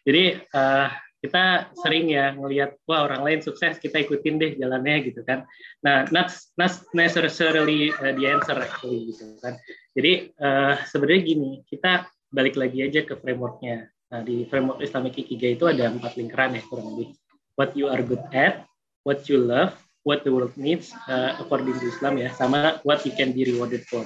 [0.07, 0.87] Jadi uh,
[1.19, 5.43] kita sering ya ngelihat wah orang lain sukses kita ikutin deh jalannya gitu kan.
[5.83, 9.59] Nah not not necessarily uh, the answer actually gitu kan.
[9.91, 13.89] Jadi uh, sebenarnya gini kita balik lagi aja ke frameworknya.
[14.13, 17.17] Nah di framework Islamic Ikigai itu ada empat lingkaran ya kurang lebih.
[17.59, 18.65] What you are good at
[19.05, 23.11] what you love what the world needs uh, according to Islam ya sama what you
[23.11, 24.05] can be rewarded for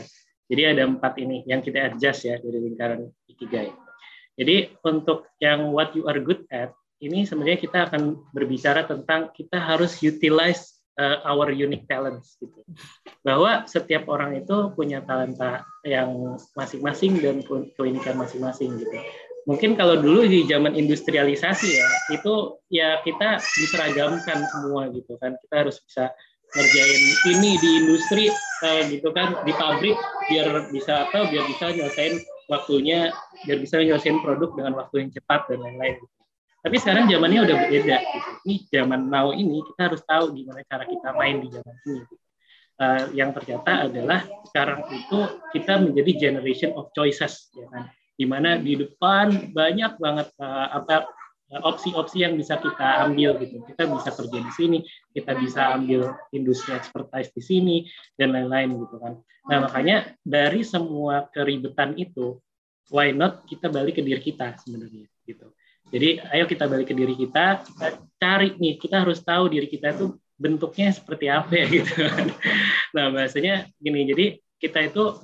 [0.49, 3.69] jadi ada empat ini yang kita adjust ya dari lingkaran Ikigai
[4.39, 9.55] jadi untuk yang what you are good at ini sebenarnya kita akan berbicara tentang kita
[9.59, 12.59] harus utilize uh, our unique talents gitu.
[13.23, 17.39] Bahwa setiap orang itu punya talenta yang masing-masing dan
[17.79, 18.97] keunikan masing-masing gitu.
[19.49, 22.33] Mungkin kalau dulu di zaman industrialisasi ya, itu
[22.69, 25.33] ya kita diseragamkan semua gitu kan.
[25.41, 26.13] Kita harus bisa
[26.53, 27.01] ngerjain
[27.33, 28.25] ini di industri
[28.61, 29.97] uh, gitu kan, di pabrik
[30.29, 33.09] biar bisa apa biar bisa nyelesain waktunya,
[33.49, 35.97] biar bisa nyelesain produk dengan waktu yang cepat dan lain-lain.
[35.97, 36.19] Gitu
[36.59, 37.97] tapi sekarang zamannya udah berbeda.
[38.03, 38.29] Gitu.
[38.43, 42.03] Ini zaman now ini kita harus tahu gimana cara kita main di zaman ini.
[42.79, 45.19] Uh, yang ternyata adalah sekarang itu
[45.51, 47.91] kita menjadi generation of choices, ya kan?
[48.19, 51.07] Di mana di depan banyak banget uh, apa
[51.49, 53.65] opsi-opsi yang bisa kita ambil gitu.
[53.65, 54.77] Kita bisa kerja di sini,
[55.09, 57.77] kita bisa ambil industri expertise di sini
[58.13, 59.13] dan lain-lain gitu kan.
[59.49, 62.37] Nah makanya dari semua keribetan itu,
[62.93, 65.49] why not kita balik ke diri kita sebenarnya gitu.
[65.89, 67.87] Jadi ayo kita balik ke diri kita, kita
[68.21, 71.97] cari nih, kita harus tahu diri kita itu bentuknya seperti apa ya gitu.
[72.95, 74.25] nah bahasanya gini, jadi
[74.61, 75.17] kita itu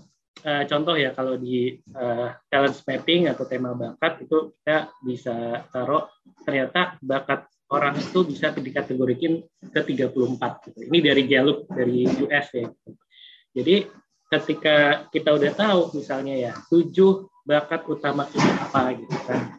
[0.43, 5.35] uh, contoh ya kalau di uh, talent mapping atau tema bakat itu kita bisa
[5.71, 6.11] taruh
[6.43, 9.39] ternyata bakat orang itu bisa dikategorikan
[9.71, 10.79] ke 34 gitu.
[10.91, 12.67] Ini dari Gallup dari US ya.
[13.55, 13.87] Jadi
[14.27, 19.55] ketika kita udah tahu misalnya ya tujuh bakat utama kita apa gitu kan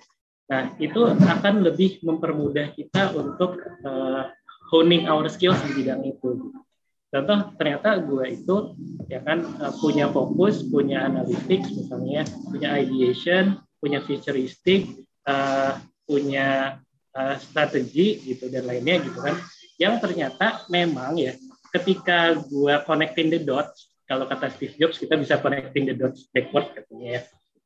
[0.47, 4.31] Nah, itu akan lebih mempermudah kita untuk uh,
[4.71, 6.55] honing our skills di bidang itu.
[7.17, 8.77] Contoh, ternyata gue itu
[9.09, 16.77] ya kan uh, punya fokus, punya analytics misalnya, punya ideation, punya futuristik, uh, punya
[17.17, 19.33] uh, strategi gitu dan lainnya gitu kan.
[19.81, 21.33] Yang ternyata memang ya
[21.73, 26.69] ketika gua connecting the dots, kalau kata Steve Jobs kita bisa connecting the dots backward
[26.77, 27.21] katanya ya.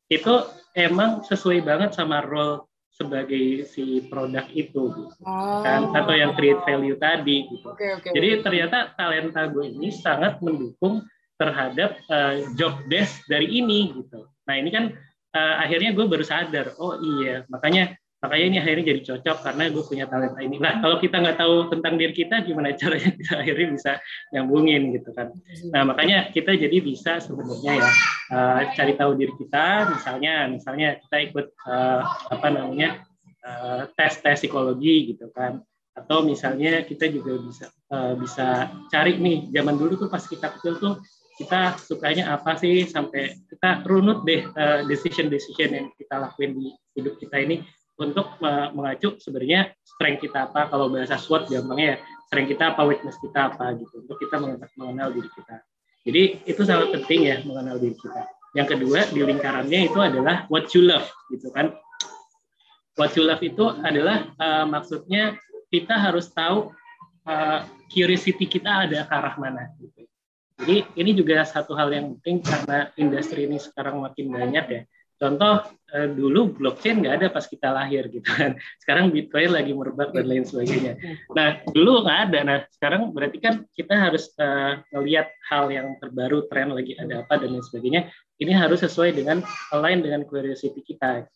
[0.06, 0.46] Itu
[0.78, 2.69] emang sesuai banget sama role
[3.00, 5.14] sebagai si produk itu gitu.
[5.24, 5.64] Oh.
[5.64, 7.72] kan atau yang create value tadi gitu.
[7.72, 11.00] Okay, okay, Jadi ternyata talenta gue ini sangat mendukung
[11.40, 14.28] terhadap uh, job desk dari ini gitu.
[14.44, 14.92] Nah ini kan
[15.32, 19.84] uh, akhirnya gue baru sadar, oh iya makanya makanya ini akhirnya jadi cocok karena gue
[19.88, 20.60] punya talenta ini.
[20.60, 23.92] Nah kalau kita nggak tahu tentang diri kita, gimana caranya kita akhirnya bisa
[24.36, 25.32] nyambungin gitu kan?
[25.72, 27.90] Nah makanya kita jadi bisa sebenarnya ya
[28.36, 33.00] uh, cari tahu diri kita, misalnya misalnya kita ikut uh, apa namanya
[33.40, 35.64] uh, tes tes psikologi gitu kan?
[35.96, 40.76] Atau misalnya kita juga bisa uh, bisa cari nih zaman dulu tuh pas kita kecil
[40.76, 41.00] tuh
[41.40, 44.44] kita sukanya apa sih sampai kita runut deh
[44.84, 47.64] decision decision yang kita lakuin di hidup kita ini
[48.00, 48.40] untuk
[48.72, 50.72] mengacu sebenarnya strength kita apa.
[50.72, 51.96] Kalau bahasa SWOT gampangnya ya
[52.32, 54.00] strength kita apa weakness kita apa gitu.
[54.00, 54.40] Untuk kita
[54.80, 55.56] mengenal diri kita.
[56.00, 58.24] Jadi itu sangat penting ya mengenal diri kita.
[58.56, 61.76] Yang kedua di lingkarannya itu adalah what you love gitu kan.
[62.96, 65.36] What you love itu adalah uh, maksudnya
[65.68, 66.72] kita harus tahu
[67.28, 67.60] uh,
[67.92, 70.08] curiosity kita ada ke arah mana gitu.
[70.60, 74.82] Jadi ini juga satu hal yang penting karena industri ini sekarang makin banyak ya
[75.20, 78.56] Contoh eh, dulu blockchain nggak ada pas kita lahir gitu kan.
[78.80, 80.96] Sekarang Bitcoin lagi merebak dan lain sebagainya.
[81.36, 82.38] Nah dulu nggak ada.
[82.40, 84.32] Nah sekarang berarti kan kita harus
[84.96, 88.08] ngelihat hal yang terbaru, tren lagi ada apa dan lain sebagainya.
[88.40, 89.44] Ini harus sesuai dengan
[89.76, 91.28] align dengan curiosity kita.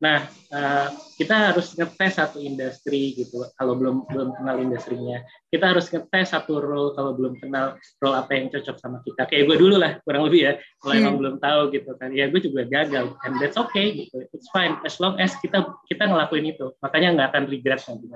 [0.00, 0.88] Nah, uh,
[1.20, 3.44] kita harus ngetes satu industri gitu.
[3.52, 5.20] Kalau belum belum kenal industrinya,
[5.52, 9.28] kita harus ngetes satu role kalau belum kenal role apa yang cocok sama kita.
[9.28, 10.52] Kayak gue dulu lah, kurang lebih ya.
[10.80, 11.00] Kalau hmm.
[11.04, 13.12] emang belum tahu gitu kan, ya gue juga gagal.
[13.28, 14.24] And that's okay gitu.
[14.32, 16.72] It's fine as long as kita kita ngelakuin itu.
[16.80, 18.06] Makanya nggak akan regret nanti.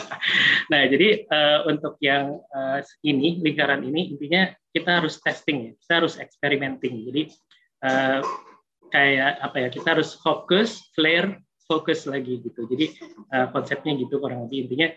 [0.72, 5.72] nah, jadi uh, untuk yang uh, ini lingkaran ini intinya kita harus testing ya.
[5.76, 7.04] Kita harus experimenting.
[7.04, 7.22] Jadi
[7.84, 8.24] uh,
[8.90, 12.66] kayak apa ya kita harus fokus flare fokus lagi gitu.
[12.66, 12.98] Jadi
[13.30, 14.66] uh, konsepnya gitu kurang lebih.
[14.66, 14.88] Intinya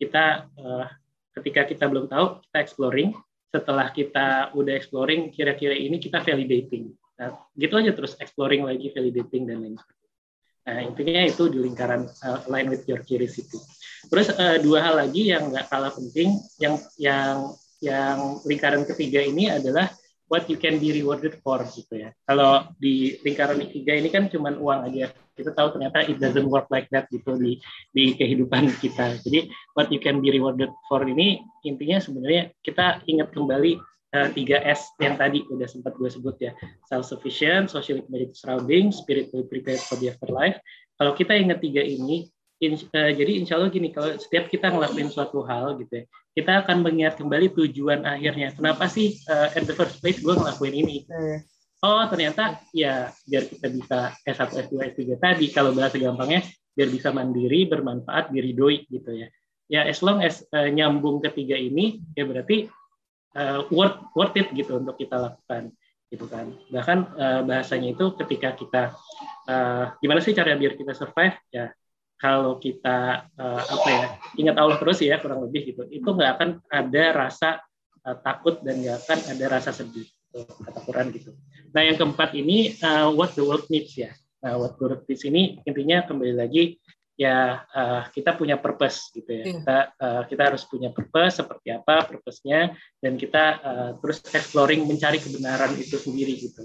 [0.00, 0.88] kita uh,
[1.36, 3.12] ketika kita belum tahu kita exploring.
[3.52, 6.88] Setelah kita udah exploring kira-kira ini kita validating.
[7.20, 10.10] Nah, gitu aja terus exploring lagi validating dan lain sebagainya.
[10.62, 13.60] Nah intinya itu di lingkaran uh, line with your curiosity.
[14.08, 17.52] Terus uh, dua hal lagi yang nggak kalah penting yang yang
[17.84, 19.90] yang lingkaran ketiga ini adalah
[20.32, 22.16] what you can be rewarded for gitu ya.
[22.24, 25.12] Kalau di lingkaran tiga ini kan cuma uang aja.
[25.36, 27.60] Kita tahu ternyata it doesn't work like that gitu di
[27.92, 29.20] di kehidupan kita.
[29.20, 33.76] Jadi what you can be rewarded for ini intinya sebenarnya kita ingat kembali
[34.16, 36.56] eh, tiga uh, S yang tadi udah sempat gue sebut ya.
[36.88, 40.56] Self sufficient, socially committed surrounding, spiritually prepared for the afterlife.
[40.96, 42.24] Kalau kita ingat tiga ini,
[42.62, 46.64] in, uh, jadi insya Allah gini, kalau setiap kita ngelakuin suatu hal gitu ya, kita
[46.64, 48.54] akan mengingat kembali tujuan akhirnya.
[48.54, 50.96] Kenapa sih uh, at the first place gue ngelakuin ini?
[51.10, 51.42] Hmm.
[51.82, 57.10] Oh ternyata ya biar kita bisa S1, S2, S3 tadi, kalau bahasa gampangnya biar bisa
[57.10, 59.28] mandiri, bermanfaat, diridoi gitu ya.
[59.66, 62.70] Ya as long as uh, nyambung ketiga ini, ya berarti
[63.34, 65.74] uh, worth, worth it gitu untuk kita lakukan
[66.06, 66.54] gitu kan.
[66.70, 68.82] Bahkan uh, bahasanya itu ketika kita
[69.50, 71.72] uh, gimana sih cara biar kita survive ya
[72.22, 74.06] kalau kita uh, apa ya
[74.38, 77.58] ingat Allah terus ya kurang lebih gitu itu nggak akan ada rasa
[78.06, 81.34] uh, takut dan nggak akan ada rasa sedih gitu, kata Quran gitu.
[81.74, 84.14] Nah yang keempat ini uh, what the world needs ya.
[84.38, 86.78] Nah what the world needs ini intinya kembali lagi
[87.18, 89.42] ya uh, kita punya purpose gitu ya.
[89.42, 89.52] Hmm.
[89.58, 92.70] Kita uh, kita harus punya purpose seperti apa purpose-nya
[93.02, 96.62] dan kita uh, terus exploring mencari kebenaran itu sendiri gitu.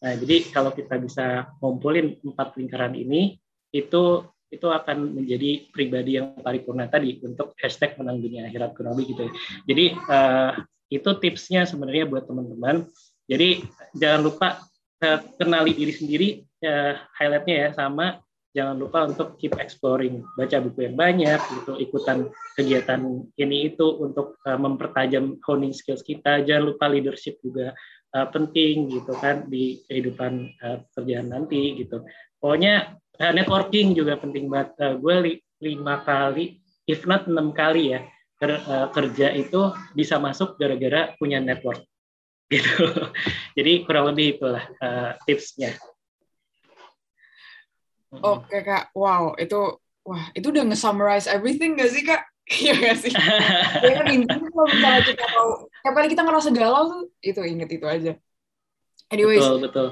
[0.00, 3.36] Nah jadi kalau kita bisa ngumpulin empat lingkaran ini
[3.74, 9.14] itu itu akan menjadi pribadi yang paripurna tadi untuk hashtag menang dunia akhirat kurang lebih
[9.14, 9.32] gitu ya.
[9.66, 10.52] Jadi uh,
[10.92, 12.86] itu tipsnya sebenarnya buat teman-teman.
[13.26, 13.64] Jadi
[13.96, 14.48] jangan lupa
[15.02, 16.28] uh, kenali diri sendiri
[16.64, 18.24] uh, highlightnya ya sama
[18.54, 23.02] jangan lupa untuk keep exploring baca buku yang banyak gitu ikutan kegiatan
[23.34, 27.74] ini itu untuk uh, mempertajam honing skills kita jangan lupa leadership juga
[28.14, 32.06] uh, penting gitu kan di kehidupan uh, kerjaan nanti gitu
[32.38, 34.74] pokoknya uh, networking juga penting banget.
[34.78, 36.58] Uh, gue li, lima kali,
[36.88, 38.00] if not enam kali ya
[38.38, 41.82] ker, uh, kerja itu bisa masuk gara-gara punya network
[42.52, 42.90] gitu.
[43.54, 45.74] Jadi kurang lebih itulah uh, tipsnya.
[48.14, 49.58] Oke kak, wow itu
[50.06, 52.22] wah itu udah nge-summarize everything gak sih kak?
[52.44, 53.08] Iya gak sih?
[53.80, 57.72] ya kan intinya kalau misalnya kita mau, tiap kali kita ngerasa galau tuh itu inget
[57.72, 58.12] itu aja.
[59.08, 59.88] Anyways, betul, betul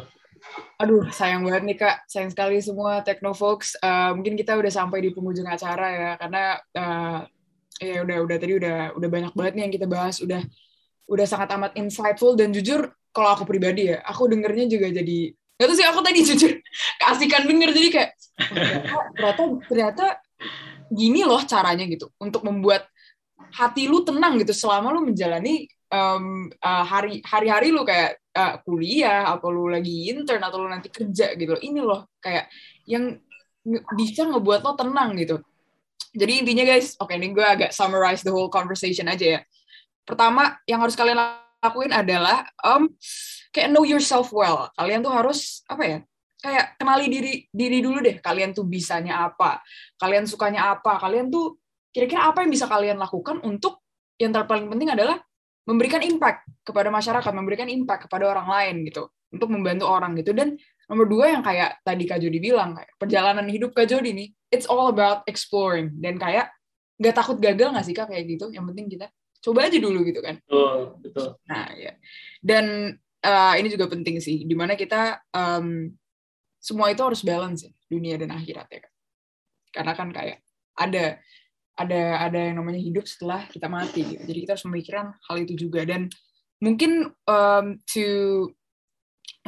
[0.82, 1.96] Aduh, sayang banget nih Kak.
[2.10, 3.78] Sayang sekali semua Technofolks.
[3.78, 6.42] Uh, mungkin kita udah sampai di penghujung acara ya, karena
[6.76, 7.20] uh,
[7.78, 10.18] ya udah udah tadi udah udah banyak banget nih yang kita bahas.
[10.18, 10.42] Udah
[11.06, 15.70] udah sangat amat insightful dan jujur kalau aku pribadi ya, aku dengernya juga jadi Gak
[15.70, 16.52] tuh sih aku tadi jujur
[16.98, 18.10] keasikan denger jadi kayak
[18.90, 20.04] oh, ternyata ternyata
[20.90, 22.90] gini loh caranya gitu untuk membuat
[23.54, 29.28] hati lu tenang gitu selama lu menjalani um, uh, hari hari-hari lu kayak uh, kuliah
[29.32, 32.48] atau lu lagi intern atau lu nanti kerja gitu ini loh kayak
[32.88, 33.16] yang
[33.94, 35.40] bisa ngebuat lo tenang gitu
[36.12, 39.40] jadi intinya guys oke okay, ini gue agak summarize the whole conversation aja ya
[40.02, 41.18] pertama yang harus kalian
[41.62, 42.90] lakuin adalah um,
[43.54, 44.66] kayak know yourself well.
[44.74, 45.98] Kalian tuh harus apa ya?
[46.42, 48.18] Kayak kenali diri diri dulu deh.
[48.18, 49.62] Kalian tuh bisanya apa?
[49.94, 50.98] Kalian sukanya apa?
[50.98, 51.62] Kalian tuh
[51.94, 53.78] kira-kira apa yang bisa kalian lakukan untuk
[54.18, 55.22] yang terpaling penting adalah
[55.62, 60.34] memberikan impact kepada masyarakat, memberikan impact kepada orang lain gitu, untuk membantu orang gitu.
[60.34, 60.58] Dan
[60.90, 64.66] nomor dua yang kayak tadi Kak Jody bilang, kayak perjalanan hidup Kak Jody nih, it's
[64.66, 65.94] all about exploring.
[65.98, 66.50] Dan kayak
[66.98, 68.50] nggak takut gagal nggak sih Kak kayak gitu?
[68.50, 69.06] Yang penting kita
[69.42, 70.38] coba aja dulu gitu kan.
[70.46, 71.28] Betul, betul.
[71.50, 71.92] Nah, ya.
[72.38, 75.90] Dan uh, ini juga penting sih, di mana kita um,
[76.62, 78.92] semua itu harus balance ya, dunia dan akhirat ya kan.
[79.72, 80.38] Karena kan kayak
[80.78, 81.18] ada
[81.72, 84.22] ada ada yang namanya hidup setelah kita mati gitu.
[84.28, 85.84] Jadi kita harus memikirkan hal itu juga.
[85.88, 86.12] Dan
[86.60, 88.06] mungkin um, to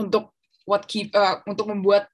[0.01, 0.33] untuk
[0.65, 2.09] what keep uh, untuk membuat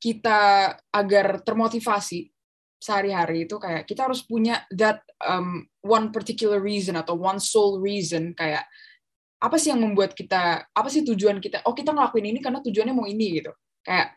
[0.00, 2.32] kita agar termotivasi
[2.76, 8.36] sehari-hari itu kayak kita harus punya that um, one particular reason atau one sole reason
[8.36, 8.64] kayak
[9.36, 11.60] apa sih yang membuat kita apa sih tujuan kita?
[11.68, 13.52] Oh kita ngelakuin ini karena tujuannya mau ini gitu.
[13.84, 14.16] Kayak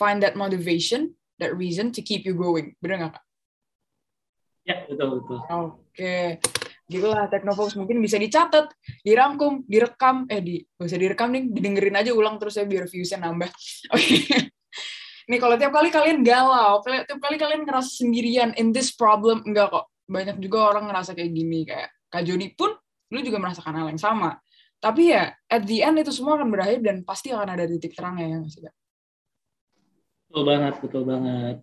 [0.00, 2.72] find that motivation that reason to keep you going.
[2.80, 3.27] Bener nggak kak
[4.68, 6.36] ya betul betul oke okay.
[6.84, 8.68] gitulah Teknofox mungkin bisa dicatat
[9.00, 13.24] dirangkum direkam eh di gak usah direkam nih didengerin aja ulang terus ya biar viewsnya
[13.24, 13.48] nambah
[13.96, 14.52] oke okay.
[15.32, 19.72] nih kalau tiap kali kalian galau tiap kali kalian ngerasa sendirian in this problem enggak
[19.72, 22.72] kok banyak juga orang ngerasa kayak gini kayak Kak Jody pun
[23.12, 24.40] lu juga merasakan hal yang sama.
[24.78, 28.26] Tapi ya, at the end itu semua akan berakhir dan pasti akan ada titik terangnya
[28.30, 28.56] ya, Mas
[30.28, 31.56] Betul banget, betul banget.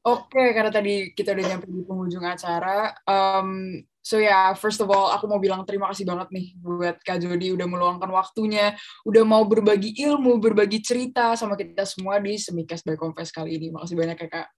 [0.00, 2.96] Oke, karena tadi kita udah nyampe di penghujung acara.
[3.04, 6.96] Um, so ya, yeah, first of all, aku mau bilang terima kasih banget nih buat
[7.04, 8.72] Kak Jody udah meluangkan waktunya,
[9.04, 13.68] udah mau berbagi ilmu, berbagi cerita sama kita semua di Semikes by Confess kali ini.
[13.68, 14.48] Makasih banyak ya, Kak.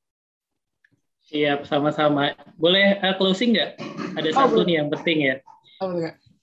[1.26, 2.38] Siap, sama-sama.
[2.54, 3.82] Boleh uh, closing nggak?
[4.14, 4.66] Ada oh, satu boleh.
[4.70, 5.34] nih yang penting ya.
[5.82, 5.90] Oh,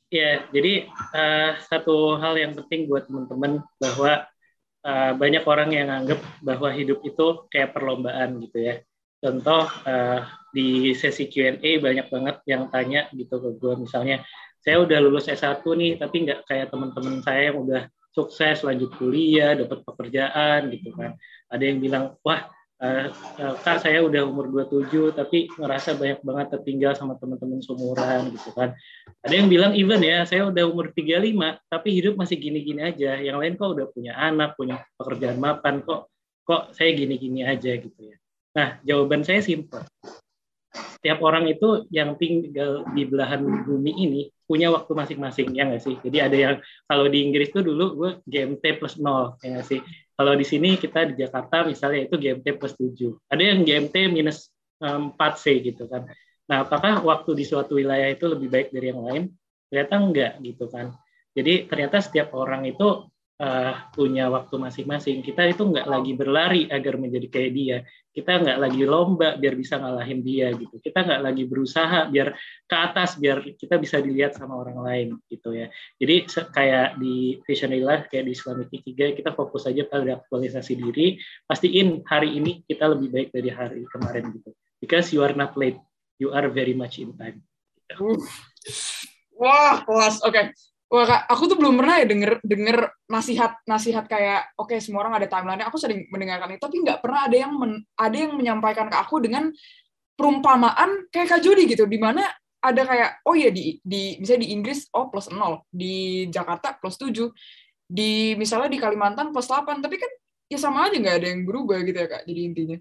[0.09, 4.25] Ya, jadi uh, satu hal yang penting buat teman-teman bahwa
[4.81, 8.81] uh, banyak orang yang anggap bahwa hidup itu kayak perlombaan gitu ya.
[9.19, 10.19] Contoh uh,
[10.55, 14.23] di sesi Q&A banyak banget yang tanya gitu ke gue misalnya,
[14.59, 17.81] saya udah lulus S1 nih, tapi nggak kayak teman-teman saya yang udah
[18.15, 21.15] sukses lanjut kuliah, dapat pekerjaan gitu kan.
[21.51, 22.47] Ada yang bilang, wah
[22.79, 23.11] Uh,
[23.59, 28.71] kak saya udah umur 27 tapi ngerasa banyak banget tertinggal sama teman-teman seumuran gitu kan.
[29.19, 33.19] Ada yang bilang even ya saya udah umur 35 tapi hidup masih gini-gini aja.
[33.19, 36.07] Yang lain kok udah punya anak, punya pekerjaan mapan kok
[36.47, 38.15] kok saya gini-gini aja gitu ya.
[38.59, 39.87] Nah, jawaban saya simpel.
[40.99, 45.95] Setiap orang itu yang tinggal di belahan bumi ini punya waktu masing-masing ya nggak sih?
[46.03, 49.79] Jadi ada yang kalau di Inggris tuh dulu gue GMT plus nol ya nggak sih?
[50.19, 53.31] Kalau di sini kita di Jakarta misalnya itu GMT plus 7.
[53.31, 54.51] Ada yang GMT minus
[54.83, 56.11] 4C gitu kan.
[56.51, 59.23] Nah, apakah waktu di suatu wilayah itu lebih baik dari yang lain?
[59.71, 60.91] Ternyata enggak gitu kan.
[61.31, 63.07] Jadi ternyata setiap orang itu
[63.39, 65.23] uh, punya waktu masing-masing.
[65.23, 67.77] Kita itu nggak lagi berlari agar menjadi kayak dia.
[68.11, 70.75] Kita nggak lagi lomba biar bisa ngalahin dia gitu.
[70.83, 72.35] Kita nggak lagi berusaha biar
[72.67, 75.71] ke atas biar kita bisa dilihat sama orang lain gitu ya.
[75.95, 81.15] Jadi kayak di Visionillah kayak di Islamic Ikigai kita fokus aja pada aktualisasi diri.
[81.47, 84.51] Pastiin hari ini kita lebih baik dari hari kemarin gitu.
[84.83, 85.79] Because you are not late,
[86.19, 87.43] you are very much in time.
[89.39, 90.19] Wah, kelas.
[90.27, 90.35] Oke.
[90.35, 90.45] Okay.
[90.89, 95.05] Wah, Kak, aku tuh belum pernah ya denger denger nasihat nasihat kayak oke okay, semua
[95.05, 95.61] orang ada timeline.
[95.69, 99.21] Aku sering mendengarkan itu, tapi nggak pernah ada yang men, ada yang menyampaikan ke aku
[99.21, 99.53] dengan
[100.17, 102.25] perumpamaan kayak Kak Jody gitu, di mana
[102.57, 106.97] ada kayak oh ya di di misalnya di Inggris oh plus nol, di Jakarta plus
[106.97, 107.29] tujuh,
[107.85, 110.09] di misalnya di Kalimantan plus delapan, tapi kan
[110.49, 112.25] ya sama aja nggak ada yang berubah gitu ya Kak.
[112.25, 112.77] Jadi intinya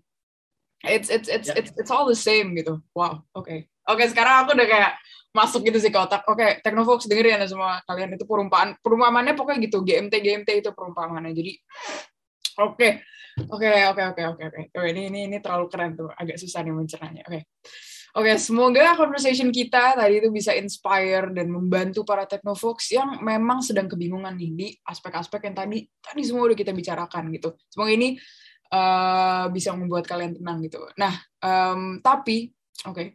[0.80, 1.60] it's it's it's yeah.
[1.60, 2.80] it's it's all the same gitu.
[2.96, 3.44] Wow, oke.
[3.44, 3.68] Okay.
[3.88, 4.92] Oke, okay, sekarang aku udah kayak
[5.32, 6.24] masuk gitu sih ke otak.
[6.28, 10.70] Oke, okay, Teknofox dengerin ya semua kalian itu perumpamaan perumpamaannya pokoknya gitu GMT GMT itu
[10.76, 11.32] perumpamaannya.
[11.32, 11.52] Jadi
[12.60, 12.90] oke.
[13.38, 14.60] Oke, oke, oke, oke, oke.
[14.74, 16.10] Ini ini ini terlalu keren tuh.
[16.10, 17.22] Agak susah nih mencernanya.
[17.24, 17.38] Oke.
[17.38, 17.42] Okay.
[18.18, 23.84] Oke, semoga conversation kita tadi itu bisa inspire dan membantu para technofolks yang memang sedang
[23.84, 27.54] kebingungan nih di aspek-aspek yang tadi tadi semua udah kita bicarakan gitu.
[27.68, 28.18] Semoga ini
[28.72, 30.82] uh, bisa membuat kalian tenang gitu.
[30.96, 31.14] Nah,
[31.44, 32.50] um, tapi
[32.86, 33.08] Oke, okay.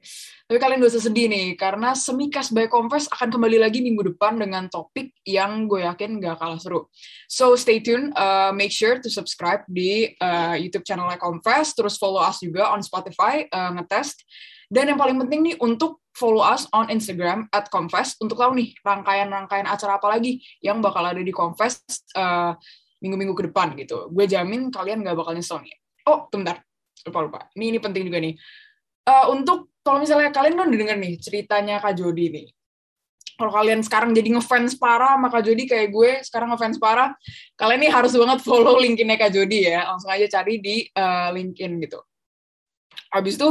[0.43, 4.35] tapi kalian gak usah sedih nih, karena Semikas by Confess akan kembali lagi minggu depan
[4.35, 6.91] dengan topik yang gue yakin gak kalah seru.
[7.31, 12.19] So stay tuned, uh, make sure to subscribe di uh, YouTube channelnya Confess, terus follow
[12.19, 14.27] us juga on Spotify, uh, ngetest.
[14.67, 18.75] Dan yang paling penting nih, untuk follow us on Instagram at Confess, untuk tahu nih
[18.83, 21.79] rangkaian-rangkaian acara apa lagi yang bakal ada di Confess
[22.19, 22.51] uh,
[22.99, 24.11] minggu-minggu ke depan gitu.
[24.11, 25.71] Gue jamin kalian gak bakal nyesel nih.
[26.03, 26.59] Oh, bentar,
[27.07, 27.47] lupa-lupa.
[27.55, 28.35] Ini, ini penting juga nih
[29.07, 32.47] uh, untuk kalau misalnya kalian kan udah denger nih ceritanya Kak Jody nih.
[33.33, 37.17] Kalau kalian sekarang jadi ngefans parah sama Kak Jody kayak gue sekarang ngefans parah,
[37.57, 39.89] kalian nih harus banget follow linkedin Kak Jody ya.
[39.89, 41.99] Langsung aja cari di uh, LinkedIn gitu.
[43.09, 43.49] Habis itu,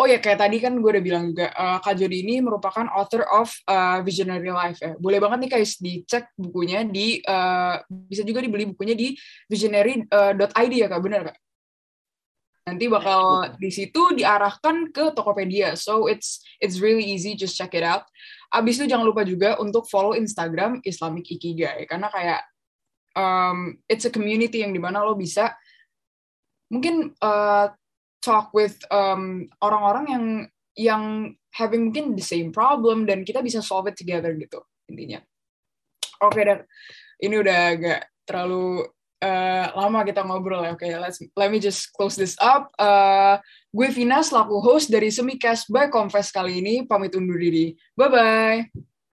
[0.00, 3.22] oh ya kayak tadi kan gue udah bilang juga, uh, Kak Jody ini merupakan author
[3.28, 4.96] of uh, Visionary Life ya.
[4.96, 9.12] Boleh banget nih guys dicek bukunya di, uh, bisa juga dibeli bukunya di
[9.46, 11.36] visionary.id ya Kak, bener Kak?
[12.62, 15.74] Nanti bakal di situ diarahkan ke Tokopedia.
[15.74, 18.06] So it's it's really easy, just check it out.
[18.54, 22.46] Abis itu jangan lupa juga untuk follow Instagram Islamic Ikigai karena kayak
[23.18, 25.58] um, it's a community yang di mana lo bisa
[26.70, 27.66] mungkin uh,
[28.22, 30.24] talk with um, orang-orang yang
[30.72, 31.04] yang
[31.52, 35.20] having mungkin the same problem dan kita bisa solve it together gitu intinya.
[36.22, 36.58] Oke okay, dan
[37.18, 38.86] ini udah agak terlalu
[39.22, 40.74] uh, lama kita ngobrol ya.
[40.74, 42.74] Oke, okay, let's let me just close this up.
[42.76, 43.38] Uh,
[43.70, 47.78] gue Vina selaku host dari Semicast by Confess kali ini pamit undur diri.
[47.94, 48.90] Bye bye.